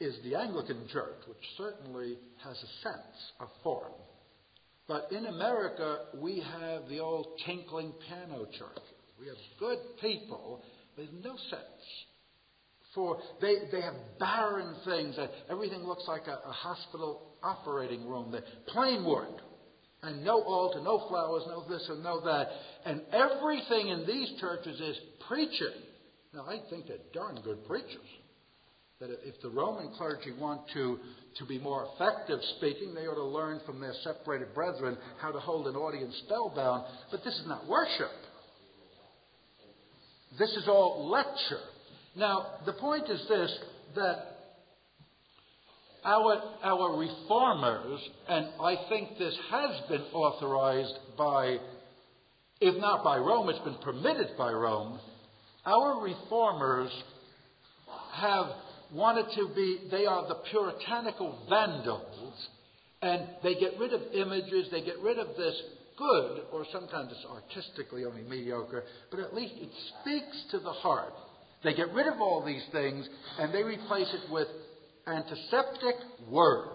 is 0.00 0.16
the 0.24 0.36
Anglican 0.36 0.86
Church, 0.92 1.16
which 1.26 1.38
certainly 1.56 2.18
has 2.44 2.56
a 2.56 2.88
sense 2.88 3.32
of 3.40 3.48
form. 3.62 3.92
But 4.86 5.08
in 5.12 5.26
America, 5.26 6.06
we 6.20 6.42
have 6.60 6.88
the 6.88 7.00
old 7.00 7.26
tinkling 7.44 7.92
piano 8.06 8.46
church. 8.46 8.84
We 9.20 9.26
have 9.26 9.36
good 9.58 9.78
people 10.00 10.62
with 10.96 11.08
no 11.22 11.36
sense. 11.50 11.84
For 12.94 13.18
they, 13.40 13.54
they 13.70 13.82
have 13.82 13.94
barren 14.18 14.74
things. 14.84 15.18
Uh, 15.18 15.26
everything 15.50 15.80
looks 15.80 16.04
like 16.08 16.26
a, 16.26 16.48
a 16.48 16.52
hospital 16.52 17.34
operating 17.42 18.08
room. 18.08 18.30
They're 18.32 18.42
plain 18.68 19.04
wood. 19.04 19.42
And 20.02 20.24
no 20.24 20.40
altar, 20.42 20.80
no 20.80 21.06
flowers, 21.08 21.42
no 21.48 21.68
this 21.68 21.84
and 21.88 22.02
no 22.02 22.20
that. 22.24 22.48
And 22.86 23.02
everything 23.12 23.88
in 23.88 24.06
these 24.06 24.40
churches 24.40 24.80
is 24.80 24.96
preaching. 25.28 25.82
Now, 26.32 26.46
I 26.46 26.60
think 26.70 26.86
they're 26.86 26.98
darn 27.12 27.40
good 27.42 27.66
preachers 27.66 28.06
that 29.00 29.10
if 29.24 29.40
the 29.42 29.48
Roman 29.48 29.92
clergy 29.96 30.32
want 30.40 30.62
to, 30.74 30.98
to 31.38 31.46
be 31.46 31.56
more 31.60 31.86
effective 31.94 32.40
speaking, 32.56 32.94
they 32.94 33.02
ought 33.02 33.14
to 33.14 33.24
learn 33.24 33.60
from 33.64 33.80
their 33.80 33.92
separated 34.02 34.52
brethren 34.54 34.98
how 35.20 35.30
to 35.30 35.38
hold 35.38 35.68
an 35.68 35.76
audience 35.76 36.20
spellbound. 36.26 36.82
But 37.12 37.22
this 37.22 37.34
is 37.34 37.46
not 37.46 37.68
worship. 37.68 38.10
This 40.36 40.50
is 40.50 40.64
all 40.66 41.08
lecture. 41.08 41.62
Now, 42.16 42.56
the 42.66 42.72
point 42.72 43.08
is 43.08 43.24
this 43.28 43.58
that 43.94 44.16
our, 46.04 46.42
our 46.64 46.98
reformers, 46.98 48.00
and 48.28 48.48
I 48.60 48.74
think 48.88 49.16
this 49.16 49.38
has 49.48 49.80
been 49.88 50.02
authorized 50.12 50.98
by, 51.16 51.58
if 52.60 52.80
not 52.80 53.04
by 53.04 53.18
Rome, 53.18 53.48
it's 53.48 53.60
been 53.60 53.78
permitted 53.80 54.36
by 54.36 54.50
Rome, 54.50 54.98
our 55.64 56.02
reformers 56.02 56.90
have 58.14 58.46
wanted 58.92 59.26
to 59.36 59.48
be, 59.54 59.88
they 59.90 60.06
are 60.06 60.26
the 60.28 60.36
puritanical 60.50 61.38
vandals, 61.48 62.48
and 63.02 63.28
they 63.42 63.54
get 63.54 63.78
rid 63.78 63.92
of 63.92 64.00
images, 64.12 64.68
they 64.70 64.82
get 64.82 64.98
rid 65.00 65.18
of 65.18 65.28
this 65.36 65.54
good, 65.96 66.42
or 66.52 66.64
sometimes 66.72 67.12
it's 67.12 67.26
artistically 67.26 68.04
only 68.04 68.22
mediocre, 68.22 68.84
but 69.10 69.20
at 69.20 69.34
least 69.34 69.54
it 69.56 69.70
speaks 70.00 70.44
to 70.52 70.58
the 70.60 70.72
heart. 70.72 71.12
They 71.64 71.74
get 71.74 71.92
rid 71.92 72.06
of 72.06 72.20
all 72.20 72.44
these 72.44 72.62
things 72.70 73.08
and 73.38 73.52
they 73.52 73.62
replace 73.62 74.08
it 74.14 74.30
with 74.30 74.46
antiseptic 75.06 75.96
words. 76.30 76.74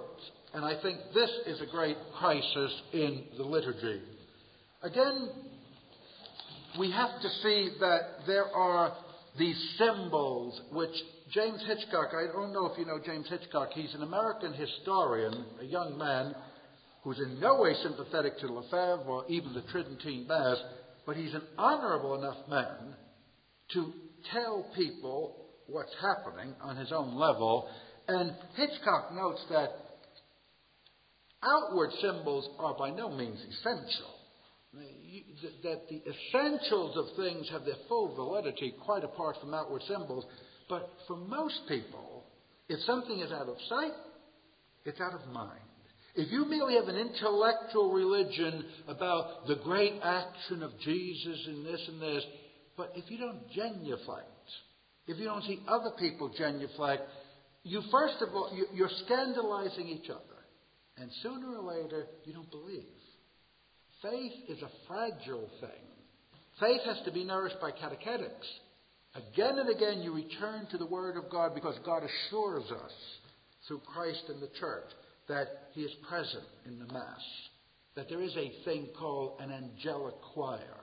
And 0.54 0.66
I 0.66 0.80
think 0.82 1.00
this 1.14 1.30
is 1.48 1.62
a 1.62 1.72
great 1.72 1.98
crisis 2.20 2.82
in 2.92 3.24
the 3.38 3.44
liturgy. 3.44 4.02
Again, 4.82 5.30
we 6.78 6.92
have 6.92 7.22
to 7.22 7.30
see 7.42 7.70
that 7.80 8.26
there 8.28 8.46
are 8.46 8.94
these 9.40 9.58
symbols 9.78 10.60
which 10.72 10.96
James 11.34 11.64
Hitchcock, 11.66 12.10
I 12.14 12.32
don't 12.32 12.54
know 12.54 12.68
if 12.68 12.78
you 12.78 12.86
know 12.86 13.00
James 13.04 13.28
Hitchcock, 13.28 13.70
he's 13.74 13.94
an 13.96 14.04
American 14.04 14.54
historian, 14.54 15.46
a 15.60 15.66
young 15.66 15.98
man 15.98 16.36
who's 17.04 17.18
in 17.18 17.40
no 17.40 17.60
way 17.60 17.74
sympathetic 17.82 18.38
to 18.40 18.48
Lefebvre 18.48 19.10
or 19.10 19.26
even 19.28 19.52
the 19.54 19.64
Tridentine 19.72 20.28
Mass, 20.28 20.58
but 21.08 21.18
he's 21.18 21.34
an 21.34 21.42
honorable 21.58 22.14
enough 22.16 22.38
man 22.48 22.96
to 23.74 23.94
tell 24.32 24.70
people 24.76 25.48
what's 25.66 25.94
happening 26.00 26.54
on 26.62 26.76
his 26.76 26.92
own 26.92 27.16
level. 27.16 27.68
And 28.08 28.34
Hitchcock 28.56 29.12
notes 29.14 29.44
that 29.50 29.70
outward 31.44 31.90
symbols 32.00 32.48
are 32.60 32.76
by 32.78 32.92
no 32.92 33.10
means 33.10 33.40
essential. 33.40 34.12
That 35.64 35.90
the 35.90 36.02
essentials 36.08 36.96
of 36.96 37.16
things 37.16 37.50
have 37.52 37.66
their 37.66 37.76
full 37.88 38.16
validity 38.16 38.76
quite 38.86 39.04
apart 39.04 39.38
from 39.42 39.54
outward 39.54 39.82
symbols. 39.88 40.26
But 40.70 40.90
for 41.08 41.18
most 41.18 41.62
people, 41.68 42.24
if 42.70 42.80
something 42.82 43.20
is 43.20 43.32
out 43.32 43.48
of 43.48 43.58
sight, 43.68 43.94
it's 44.86 45.00
out 45.00 45.14
of 45.14 45.28
mind. 45.32 45.60
If 46.16 46.32
you 46.32 46.46
merely 46.46 46.76
have 46.76 46.88
an 46.88 46.96
intellectual 46.96 47.92
religion 47.92 48.66
about 48.88 49.48
the 49.48 49.56
great 49.64 50.00
action 50.04 50.62
of 50.62 50.72
Jesus 50.80 51.48
and 51.48 51.66
this 51.66 51.82
and 51.88 52.02
this, 52.02 52.24
but 52.78 52.92
if 52.96 53.10
you 53.10 53.18
don't 53.18 53.50
genuflect, 53.52 54.28
if 55.08 55.18
you 55.18 55.26
don't 55.26 55.44
see 55.44 55.60
other 55.68 55.92
people 55.98 56.32
genuflect, 56.38 57.04
you 57.64 57.82
first 57.92 58.22
of 58.22 58.30
all, 58.36 58.56
you're 58.74 58.90
scandalizing 59.06 59.88
each 59.88 60.10
other. 60.10 60.20
And 60.98 61.10
sooner 61.24 61.58
or 61.58 61.64
later, 61.64 62.06
you 62.26 62.34
don't 62.34 62.52
believe. 62.52 62.86
Faith 64.04 64.34
is 64.50 64.62
a 64.62 64.70
fragile 64.88 65.50
thing. 65.60 65.70
Faith 66.60 66.82
has 66.86 66.98
to 67.06 67.12
be 67.12 67.24
nourished 67.24 67.60
by 67.60 67.72
catechetics. 67.72 68.48
Again 69.16 69.60
and 69.60 69.70
again, 69.70 70.02
you 70.02 70.14
return 70.14 70.66
to 70.72 70.78
the 70.78 70.88
Word 70.88 71.18
of 71.18 71.30
God 71.30 71.54
because 71.54 71.76
God 71.86 72.04
assures 72.04 72.72
us 72.72 72.92
through 73.68 73.82
Christ 73.94 74.24
and 74.30 74.42
the 74.42 74.50
church 74.60 74.90
that 75.28 75.70
He 75.74 75.82
is 75.82 75.92
present 76.10 76.44
in 76.66 76.80
the 76.80 76.92
Mass, 76.92 77.22
that 77.96 78.10
there 78.10 78.22
is 78.22 78.36
a 78.36 78.52
thing 78.66 78.88
called 78.98 79.40
an 79.40 79.52
angelic 79.52 80.16
choir, 80.34 80.80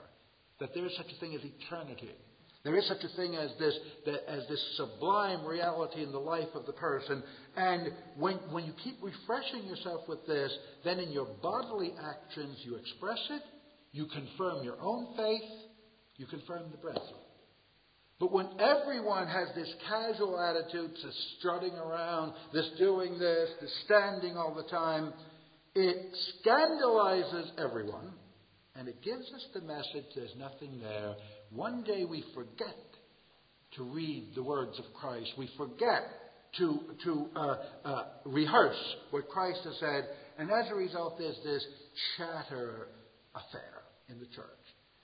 that 0.60 0.74
there 0.74 0.86
is 0.86 0.96
such 0.96 1.10
a 1.14 1.20
thing 1.20 1.34
as 1.34 1.40
eternity. 1.44 2.10
There 2.62 2.76
is 2.76 2.86
such 2.86 3.02
a 3.02 3.16
thing 3.16 3.36
as 3.36 3.50
this, 3.58 3.74
as 4.28 4.46
this 4.48 4.62
sublime 4.76 5.46
reality 5.46 6.02
in 6.02 6.12
the 6.12 6.18
life 6.18 6.48
of 6.54 6.66
the 6.66 6.74
person. 6.74 7.22
And 7.56 7.88
when, 8.16 8.36
when 8.50 8.64
you 8.66 8.74
keep 8.84 8.98
refreshing 9.02 9.64
yourself 9.64 10.02
with 10.06 10.26
this, 10.26 10.52
then 10.84 10.98
in 10.98 11.10
your 11.10 11.26
bodily 11.42 11.94
actions 11.98 12.58
you 12.62 12.76
express 12.76 13.18
it, 13.30 13.42
you 13.92 14.06
confirm 14.06 14.62
your 14.62 14.76
own 14.80 15.16
faith, 15.16 15.50
you 16.16 16.26
confirm 16.26 16.70
the 16.70 16.76
brethren. 16.76 17.19
But 18.20 18.32
when 18.32 18.48
everyone 18.60 19.26
has 19.28 19.48
this 19.54 19.72
casual 19.88 20.38
attitude, 20.38 20.94
to 20.94 21.10
strutting 21.38 21.72
around, 21.72 22.34
this 22.52 22.70
doing 22.78 23.18
this, 23.18 23.48
this 23.62 23.74
standing 23.86 24.36
all 24.36 24.54
the 24.54 24.70
time, 24.70 25.14
it 25.74 26.14
scandalizes 26.38 27.50
everyone 27.58 28.12
and 28.76 28.88
it 28.88 29.02
gives 29.02 29.26
us 29.34 29.46
the 29.54 29.62
message 29.62 30.04
there's 30.14 30.34
nothing 30.38 30.80
there. 30.80 31.14
One 31.50 31.82
day 31.82 32.04
we 32.04 32.22
forget 32.34 32.76
to 33.76 33.84
read 33.84 34.32
the 34.34 34.42
words 34.42 34.78
of 34.78 34.84
Christ. 34.94 35.30
We 35.38 35.48
forget 35.56 36.02
to, 36.58 36.80
to 37.04 37.26
uh, 37.34 37.54
uh, 37.84 38.04
rehearse 38.26 38.94
what 39.10 39.28
Christ 39.28 39.60
has 39.64 39.76
said. 39.80 40.08
And 40.38 40.50
as 40.50 40.70
a 40.70 40.74
result, 40.74 41.16
there's 41.18 41.38
this 41.44 41.64
chatter 42.16 42.88
affair 43.34 43.82
in 44.08 44.18
the 44.18 44.26
church. 44.26 44.44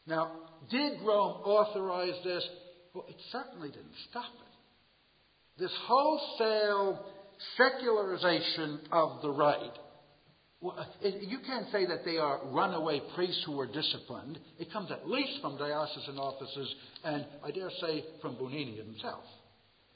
Now, 0.07 0.33
did 0.70 1.00
Rome 1.02 1.40
authorize 1.44 2.22
this? 2.24 2.46
Well, 2.96 3.04
it 3.11 3.16
certainly 3.30 3.68
didn't 3.68 3.92
stop 4.09 4.24
it. 4.24 5.61
This 5.62 5.72
wholesale 5.87 7.04
secularization 7.59 8.80
of 8.90 9.20
the 9.20 9.28
rite. 9.28 9.78
Well, 10.62 10.78
you 11.02 11.40
can't 11.46 11.66
say 11.70 11.85
that 11.85 12.06
they 12.06 12.16
are 12.16 12.40
runaway 12.46 13.02
priests 13.14 13.42
who 13.44 13.52
were 13.52 13.66
disciplined. 13.66 14.38
It 14.59 14.72
comes 14.72 14.90
at 14.90 15.06
least 15.06 15.42
from 15.42 15.59
diocesan 15.59 16.16
offices, 16.16 16.74
and 17.04 17.26
I 17.44 17.50
dare 17.50 17.68
say 17.82 18.02
from 18.22 18.37
Bugnini 18.37 18.78
himself. 18.78 19.24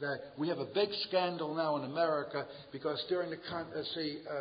That 0.03 0.19
we 0.37 0.49
have 0.49 0.59
a 0.59 0.67
big 0.67 0.91
scandal 1.09 1.55
now 1.55 1.77
in 1.79 1.85
America 1.85 2.47
because 2.71 3.03
during 3.09 3.31
the 3.31 3.37
uh, 3.37 3.83
see 3.95 4.19
uh, 4.29 4.33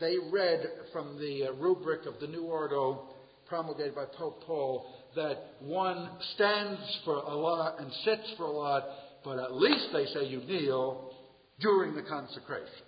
they 0.00 0.16
read 0.30 0.60
from 0.92 1.18
the 1.18 1.46
uh, 1.48 1.52
rubric 1.52 2.04
of 2.04 2.20
the 2.20 2.26
New 2.26 2.44
Ordo 2.44 3.08
promulgated 3.46 3.94
by 3.94 4.04
Pope 4.16 4.42
Paul 4.46 4.86
that 5.16 5.54
one 5.60 6.10
stands 6.34 6.80
for 7.04 7.16
a 7.16 7.34
lot 7.34 7.80
and 7.80 7.92
sits 8.04 8.32
for 8.36 8.44
a 8.44 8.50
lot, 8.50 8.84
but 9.24 9.38
at 9.38 9.54
least 9.54 9.88
they 9.92 10.06
say 10.06 10.26
you 10.26 10.38
kneel 10.38 11.14
during 11.60 11.94
the 11.94 12.02
consecration. 12.02 12.84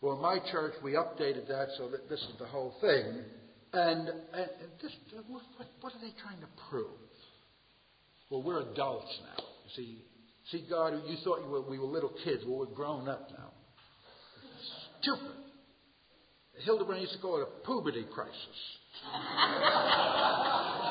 Well, 0.00 0.14
in 0.16 0.22
my 0.22 0.38
church, 0.50 0.74
we 0.82 0.92
updated 0.92 1.46
that 1.48 1.68
so 1.76 1.88
that 1.90 2.08
this 2.08 2.20
is 2.20 2.38
the 2.38 2.46
whole 2.46 2.74
thing. 2.80 3.22
And, 3.72 4.08
and 4.08 4.48
this, 4.82 4.92
what, 5.28 5.42
what 5.80 5.92
are 5.94 6.00
they 6.00 6.12
trying 6.22 6.40
to 6.40 6.48
prove? 6.70 6.86
Well, 8.30 8.42
we're 8.42 8.60
adults 8.60 9.12
now. 9.36 9.44
You 9.64 9.70
see, 9.76 10.02
see, 10.50 10.64
God, 10.68 10.94
you 11.06 11.16
thought 11.22 11.40
you 11.44 11.50
were, 11.50 11.62
we 11.62 11.78
were 11.78 11.86
little 11.86 12.12
kids. 12.24 12.42
Well, 12.46 12.58
we're 12.58 12.74
grown 12.74 13.08
up 13.08 13.28
now. 13.30 13.50
Stupid. 15.02 15.36
Hildebrand 16.64 17.02
used 17.02 17.14
to 17.14 17.20
call 17.20 17.40
it 17.40 17.48
a 17.48 17.66
puberty 17.66 18.04
crisis. 18.12 18.36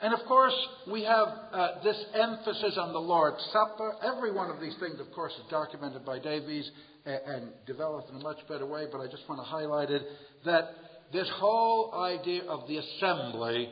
And 0.00 0.12
of 0.12 0.20
course, 0.26 0.54
we 0.90 1.04
have 1.04 1.28
uh, 1.52 1.68
this 1.82 1.96
emphasis 2.14 2.76
on 2.78 2.92
the 2.92 2.98
Lord's 2.98 3.42
Supper. 3.52 3.94
Every 4.04 4.30
one 4.30 4.50
of 4.50 4.60
these 4.60 4.76
things, 4.78 5.00
of 5.00 5.10
course, 5.12 5.32
is 5.32 5.50
documented 5.50 6.04
by 6.04 6.18
Davies 6.18 6.70
and, 7.06 7.20
and 7.26 7.48
developed 7.66 8.10
in 8.10 8.16
a 8.16 8.22
much 8.22 8.36
better 8.46 8.66
way, 8.66 8.84
but 8.92 9.00
I 9.00 9.06
just 9.06 9.26
want 9.28 9.40
to 9.40 9.44
highlight 9.44 9.90
it 9.90 10.02
that 10.44 10.68
this 11.12 11.28
whole 11.36 11.94
idea 11.94 12.42
of 12.44 12.68
the 12.68 12.76
assembly, 12.76 13.70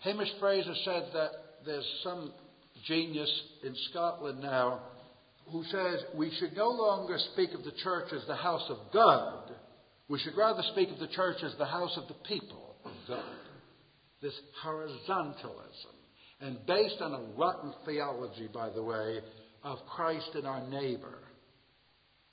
Hamish 0.00 0.30
Fraser 0.40 0.74
said 0.84 1.10
that 1.12 1.30
there's 1.66 1.86
some 2.02 2.32
genius 2.86 3.30
in 3.62 3.74
Scotland 3.90 4.40
now 4.40 4.80
who 5.50 5.62
says 5.64 6.00
we 6.14 6.32
should 6.38 6.56
no 6.56 6.68
longer 6.68 7.18
speak 7.32 7.50
of 7.52 7.64
the 7.64 7.72
church 7.82 8.12
as 8.14 8.26
the 8.26 8.34
house 8.34 8.64
of 8.70 8.78
God. 8.94 9.52
We 10.08 10.18
should 10.20 10.36
rather 10.38 10.62
speak 10.72 10.90
of 10.90 10.98
the 11.00 11.08
church 11.08 11.36
as 11.42 11.52
the 11.58 11.66
house 11.66 11.96
of 11.96 12.08
the 12.08 12.14
people 12.26 12.76
of 12.84 12.92
God 13.06 13.45
this 14.22 14.38
horizontalism, 14.64 15.94
and 16.40 16.64
based 16.66 17.00
on 17.00 17.12
a 17.12 17.38
rotten 17.38 17.72
theology, 17.84 18.48
by 18.52 18.70
the 18.70 18.82
way, 18.82 19.20
of 19.62 19.78
Christ 19.94 20.30
and 20.34 20.46
our 20.46 20.66
neighbor. 20.68 21.18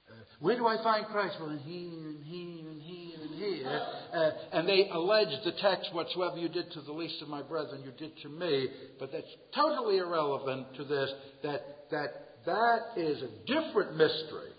Uh, 0.09 0.13
where 0.39 0.57
do 0.57 0.67
I 0.67 0.81
find 0.83 1.05
Christ? 1.07 1.37
Well, 1.39 1.49
in 1.49 1.59
here 1.59 1.89
and 1.89 2.23
here 2.23 2.69
and 2.69 2.81
here 2.81 3.17
and 3.21 3.35
here. 3.35 3.81
Uh, 4.13 4.31
and 4.51 4.67
they 4.67 4.89
allege 4.91 5.33
the 5.43 5.53
text, 5.61 5.93
whatsoever 5.93 6.37
you 6.37 6.49
did 6.49 6.71
to 6.73 6.81
the 6.81 6.91
least 6.91 7.21
of 7.21 7.29
my 7.29 7.41
brethren, 7.41 7.81
you 7.83 7.91
did 7.97 8.17
to 8.21 8.29
me. 8.29 8.67
But 8.99 9.11
that's 9.11 9.25
totally 9.55 9.97
irrelevant 9.97 10.75
to 10.75 10.83
this, 10.83 11.11
that, 11.43 11.61
that 11.91 12.23
that 12.45 12.79
is 12.97 13.23
a 13.23 13.29
different 13.47 13.95
mystery. 13.95 14.51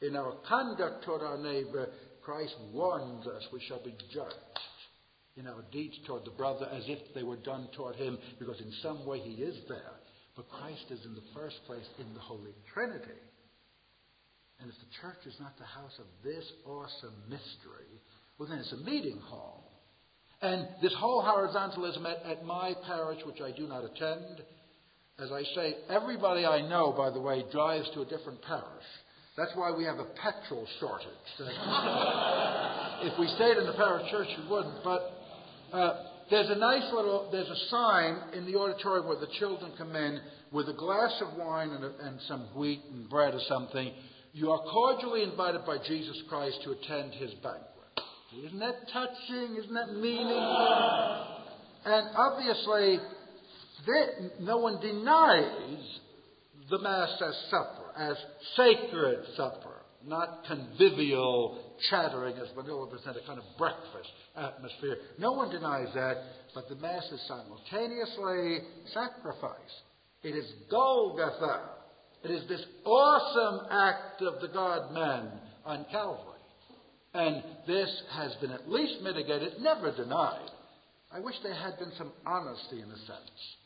In 0.00 0.16
our 0.16 0.34
conduct 0.48 1.04
toward 1.04 1.22
our 1.22 1.38
neighbor, 1.38 1.88
Christ 2.22 2.54
warns 2.72 3.26
us 3.26 3.42
we 3.52 3.60
shall 3.68 3.82
be 3.84 3.94
judged 4.12 4.34
in 5.36 5.46
our 5.46 5.64
deeds 5.72 5.94
toward 6.06 6.24
the 6.24 6.30
brother 6.30 6.68
as 6.72 6.84
if 6.86 6.98
they 7.14 7.22
were 7.22 7.36
done 7.36 7.68
toward 7.74 7.96
him, 7.96 8.18
because 8.38 8.60
in 8.60 8.72
some 8.82 9.06
way 9.06 9.18
he 9.18 9.42
is 9.42 9.56
there. 9.68 9.96
But 10.36 10.48
Christ 10.48 10.84
is 10.90 11.04
in 11.04 11.14
the 11.14 11.24
first 11.34 11.56
place 11.66 11.86
in 11.98 12.12
the 12.14 12.20
Holy 12.20 12.54
Trinity. 12.72 13.20
And 14.60 14.70
if 14.70 14.76
the 14.76 14.92
church 15.00 15.26
is 15.26 15.34
not 15.40 15.58
the 15.58 15.64
house 15.64 15.98
of 15.98 16.06
this 16.22 16.44
awesome 16.66 17.14
mystery, 17.28 18.00
well, 18.38 18.48
then 18.48 18.58
it's 18.58 18.72
a 18.72 18.76
meeting 18.76 19.18
hall. 19.18 19.72
And 20.40 20.68
this 20.82 20.94
whole 20.98 21.22
horizontalism 21.22 22.04
at, 22.06 22.24
at 22.26 22.44
my 22.44 22.74
parish, 22.86 23.20
which 23.24 23.40
I 23.40 23.52
do 23.56 23.66
not 23.66 23.84
attend, 23.84 24.42
as 25.18 25.30
I 25.30 25.42
say, 25.54 25.76
everybody 25.88 26.44
I 26.44 26.66
know, 26.68 26.92
by 26.96 27.10
the 27.10 27.20
way, 27.20 27.44
drives 27.52 27.88
to 27.94 28.02
a 28.02 28.04
different 28.04 28.42
parish. 28.42 28.86
That's 29.36 29.52
why 29.54 29.72
we 29.72 29.84
have 29.84 29.98
a 29.98 30.04
petrol 30.04 30.66
shortage. 30.78 31.06
if 33.12 33.18
we 33.18 33.26
stayed 33.36 33.56
in 33.56 33.66
the 33.66 33.74
parish 33.76 34.10
church, 34.10 34.28
we 34.42 34.50
wouldn't. 34.50 34.84
But 34.84 35.21
uh, 35.72 36.04
there's 36.30 36.50
a 36.50 36.56
nice 36.56 36.92
little, 36.94 37.28
there's 37.30 37.48
a 37.48 37.68
sign 37.68 38.16
in 38.34 38.46
the 38.50 38.58
auditorium 38.58 39.06
where 39.06 39.18
the 39.18 39.32
children 39.38 39.72
come 39.76 39.94
in 39.96 40.20
with 40.50 40.68
a 40.68 40.72
glass 40.72 41.20
of 41.20 41.36
wine 41.38 41.70
and, 41.70 41.84
a, 41.84 41.92
and 42.06 42.20
some 42.28 42.48
wheat 42.54 42.82
and 42.90 43.08
bread 43.08 43.34
or 43.34 43.40
something. 43.48 43.92
You 44.32 44.50
are 44.50 44.60
cordially 44.60 45.22
invited 45.22 45.66
by 45.66 45.78
Jesus 45.86 46.22
Christ 46.28 46.58
to 46.64 46.72
attend 46.72 47.14
his 47.14 47.32
banquet. 47.42 47.68
Isn't 48.46 48.58
that 48.60 48.88
touching? 48.92 49.56
Isn't 49.56 49.74
that 49.74 49.92
meaningful? 49.94 51.26
And 51.84 52.08
obviously, 52.16 52.98
no 54.40 54.58
one 54.58 54.80
denies 54.80 55.98
the 56.70 56.78
Mass 56.78 57.10
as 57.20 57.36
supper, 57.50 57.90
as 57.98 58.16
sacred 58.56 59.18
supper, 59.36 59.82
not 60.06 60.44
convivial 60.46 61.58
chattering 61.90 62.36
as 62.36 62.48
Manila 62.56 62.86
present 62.88 63.16
a 63.16 63.26
kind 63.26 63.38
of 63.38 63.44
breakfast 63.58 64.10
atmosphere. 64.36 64.96
No 65.18 65.32
one 65.32 65.50
denies 65.50 65.88
that, 65.94 66.16
but 66.54 66.68
the 66.68 66.76
Mass 66.76 67.04
is 67.12 67.20
simultaneously 67.28 68.58
sacrifice. 68.92 69.74
It 70.22 70.36
is 70.36 70.46
Golgotha. 70.70 71.60
It 72.24 72.30
is 72.30 72.48
this 72.48 72.64
awesome 72.84 73.66
act 73.70 74.22
of 74.22 74.40
the 74.40 74.48
God 74.48 74.92
man 74.92 75.28
on 75.64 75.84
Calvary. 75.90 76.28
And 77.14 77.42
this 77.66 77.90
has 78.12 78.34
been 78.40 78.52
at 78.52 78.70
least 78.70 79.02
mitigated, 79.02 79.54
never 79.60 79.94
denied. 79.94 80.50
I 81.12 81.20
wish 81.20 81.34
there 81.42 81.54
had 81.54 81.78
been 81.78 81.92
some 81.98 82.12
honesty 82.24 82.80
in 82.80 82.90
a 82.90 82.96
sense. 82.96 83.56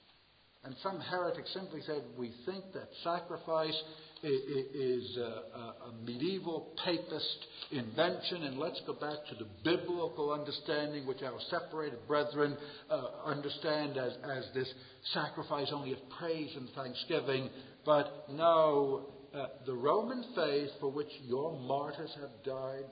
And 0.66 0.74
some 0.82 0.98
heretics 0.98 1.52
simply 1.54 1.80
said, 1.86 2.02
we 2.18 2.32
think 2.44 2.64
that 2.74 2.88
sacrifice 3.04 3.80
is 4.24 5.16
a, 5.16 5.92
medieval 6.04 6.72
papist 6.84 7.38
invention, 7.70 8.42
and 8.42 8.58
let's 8.58 8.80
go 8.84 8.94
back 8.94 9.18
to 9.28 9.36
the 9.38 9.46
biblical 9.62 10.32
understanding 10.32 11.06
which 11.06 11.22
our 11.22 11.38
separated 11.50 12.00
brethren 12.08 12.56
uh, 12.90 13.00
understand 13.24 13.96
as, 13.96 14.12
as 14.24 14.44
this 14.54 14.68
sacrifice 15.14 15.68
only 15.72 15.92
of 15.92 15.98
praise 16.18 16.50
and 16.56 16.68
thanksgiving. 16.70 17.48
But 17.84 18.26
no, 18.32 19.06
uh, 19.32 19.46
the 19.66 19.74
Roman 19.74 20.24
faith 20.34 20.70
for 20.80 20.90
which 20.90 21.10
your 21.22 21.56
martyrs 21.60 22.10
have 22.20 22.30
died, 22.44 22.90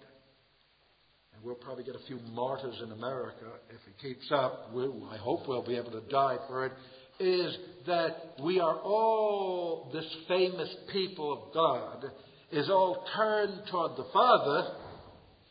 and 1.34 1.42
we'll 1.42 1.56
probably 1.56 1.82
get 1.82 1.96
a 1.96 2.06
few 2.06 2.20
martyrs 2.32 2.76
in 2.84 2.92
America 2.92 3.46
if 3.70 3.80
it 3.88 4.00
keeps 4.00 4.30
up. 4.30 4.70
We'll, 4.72 5.08
I 5.10 5.16
hope 5.16 5.48
we'll 5.48 5.66
be 5.66 5.76
able 5.76 5.90
to 5.90 6.02
die 6.02 6.36
for 6.46 6.66
it 6.66 6.72
is 7.18 7.56
that 7.86 8.34
we 8.42 8.60
are 8.60 8.78
all, 8.78 9.90
this 9.92 10.06
famous 10.28 10.74
people 10.92 11.32
of 11.32 11.54
God, 11.54 12.10
is 12.52 12.68
all 12.70 13.06
turned 13.16 13.62
toward 13.70 13.96
the 13.96 14.06
Father, 14.12 14.74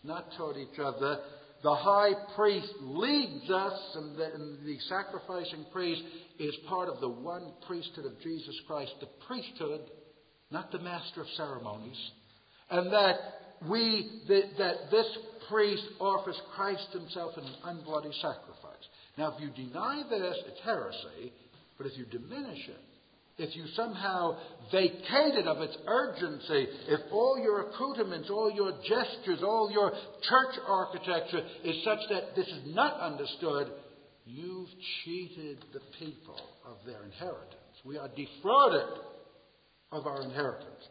not 0.03 0.25
toward 0.37 0.57
each 0.57 0.79
other. 0.79 1.19
The 1.63 1.75
high 1.75 2.11
priest 2.35 2.73
leads 2.81 3.49
us, 3.49 3.79
and 3.95 4.17
the, 4.17 4.33
and 4.33 4.65
the 4.65 4.77
sacrificing 4.89 5.65
priest 5.71 6.01
is 6.39 6.55
part 6.67 6.89
of 6.89 6.99
the 6.99 7.09
one 7.09 7.53
priesthood 7.67 8.05
of 8.05 8.19
Jesus 8.21 8.55
Christ, 8.67 8.91
the 8.99 9.07
priesthood, 9.27 9.81
not 10.51 10.71
the 10.71 10.79
master 10.79 11.21
of 11.21 11.27
ceremonies. 11.37 11.97
And 12.69 12.91
that 12.91 13.15
we, 13.69 14.21
that, 14.27 14.43
that 14.57 14.75
this 14.91 15.05
priest 15.49 15.83
offers 15.99 16.39
Christ 16.55 16.87
himself 16.91 17.37
in 17.37 17.43
an 17.43 17.55
unbloody 17.65 18.13
sacrifice. 18.21 18.83
Now, 19.17 19.35
if 19.35 19.41
you 19.41 19.49
deny 19.65 20.03
this, 20.09 20.35
it's 20.47 20.61
heresy. 20.63 21.31
But 21.77 21.87
if 21.87 21.97
you 21.97 22.05
diminish 22.05 22.67
it, 22.67 22.79
if 23.37 23.55
you 23.55 23.65
somehow 23.75 24.37
vacate 24.71 25.35
it 25.35 25.47
of 25.47 25.57
its 25.61 25.75
urgency, 25.87 26.67
if 26.87 26.99
all 27.11 27.39
your 27.41 27.69
accoutrements, 27.69 28.29
all 28.29 28.51
your 28.51 28.73
gestures, 28.87 29.41
all 29.41 29.71
your 29.71 29.91
church 29.91 30.59
architecture 30.67 31.41
is 31.63 31.83
such 31.83 31.99
that 32.09 32.35
this 32.35 32.47
is 32.47 32.75
not 32.75 32.99
understood, 32.99 33.71
you've 34.25 34.69
cheated 35.03 35.57
the 35.73 35.79
people 35.99 36.39
of 36.65 36.77
their 36.85 37.03
inheritance. 37.03 37.57
We 37.83 37.97
are 37.97 38.09
defrauded 38.09 38.99
of 39.91 40.05
our 40.05 40.21
inheritance. 40.21 40.87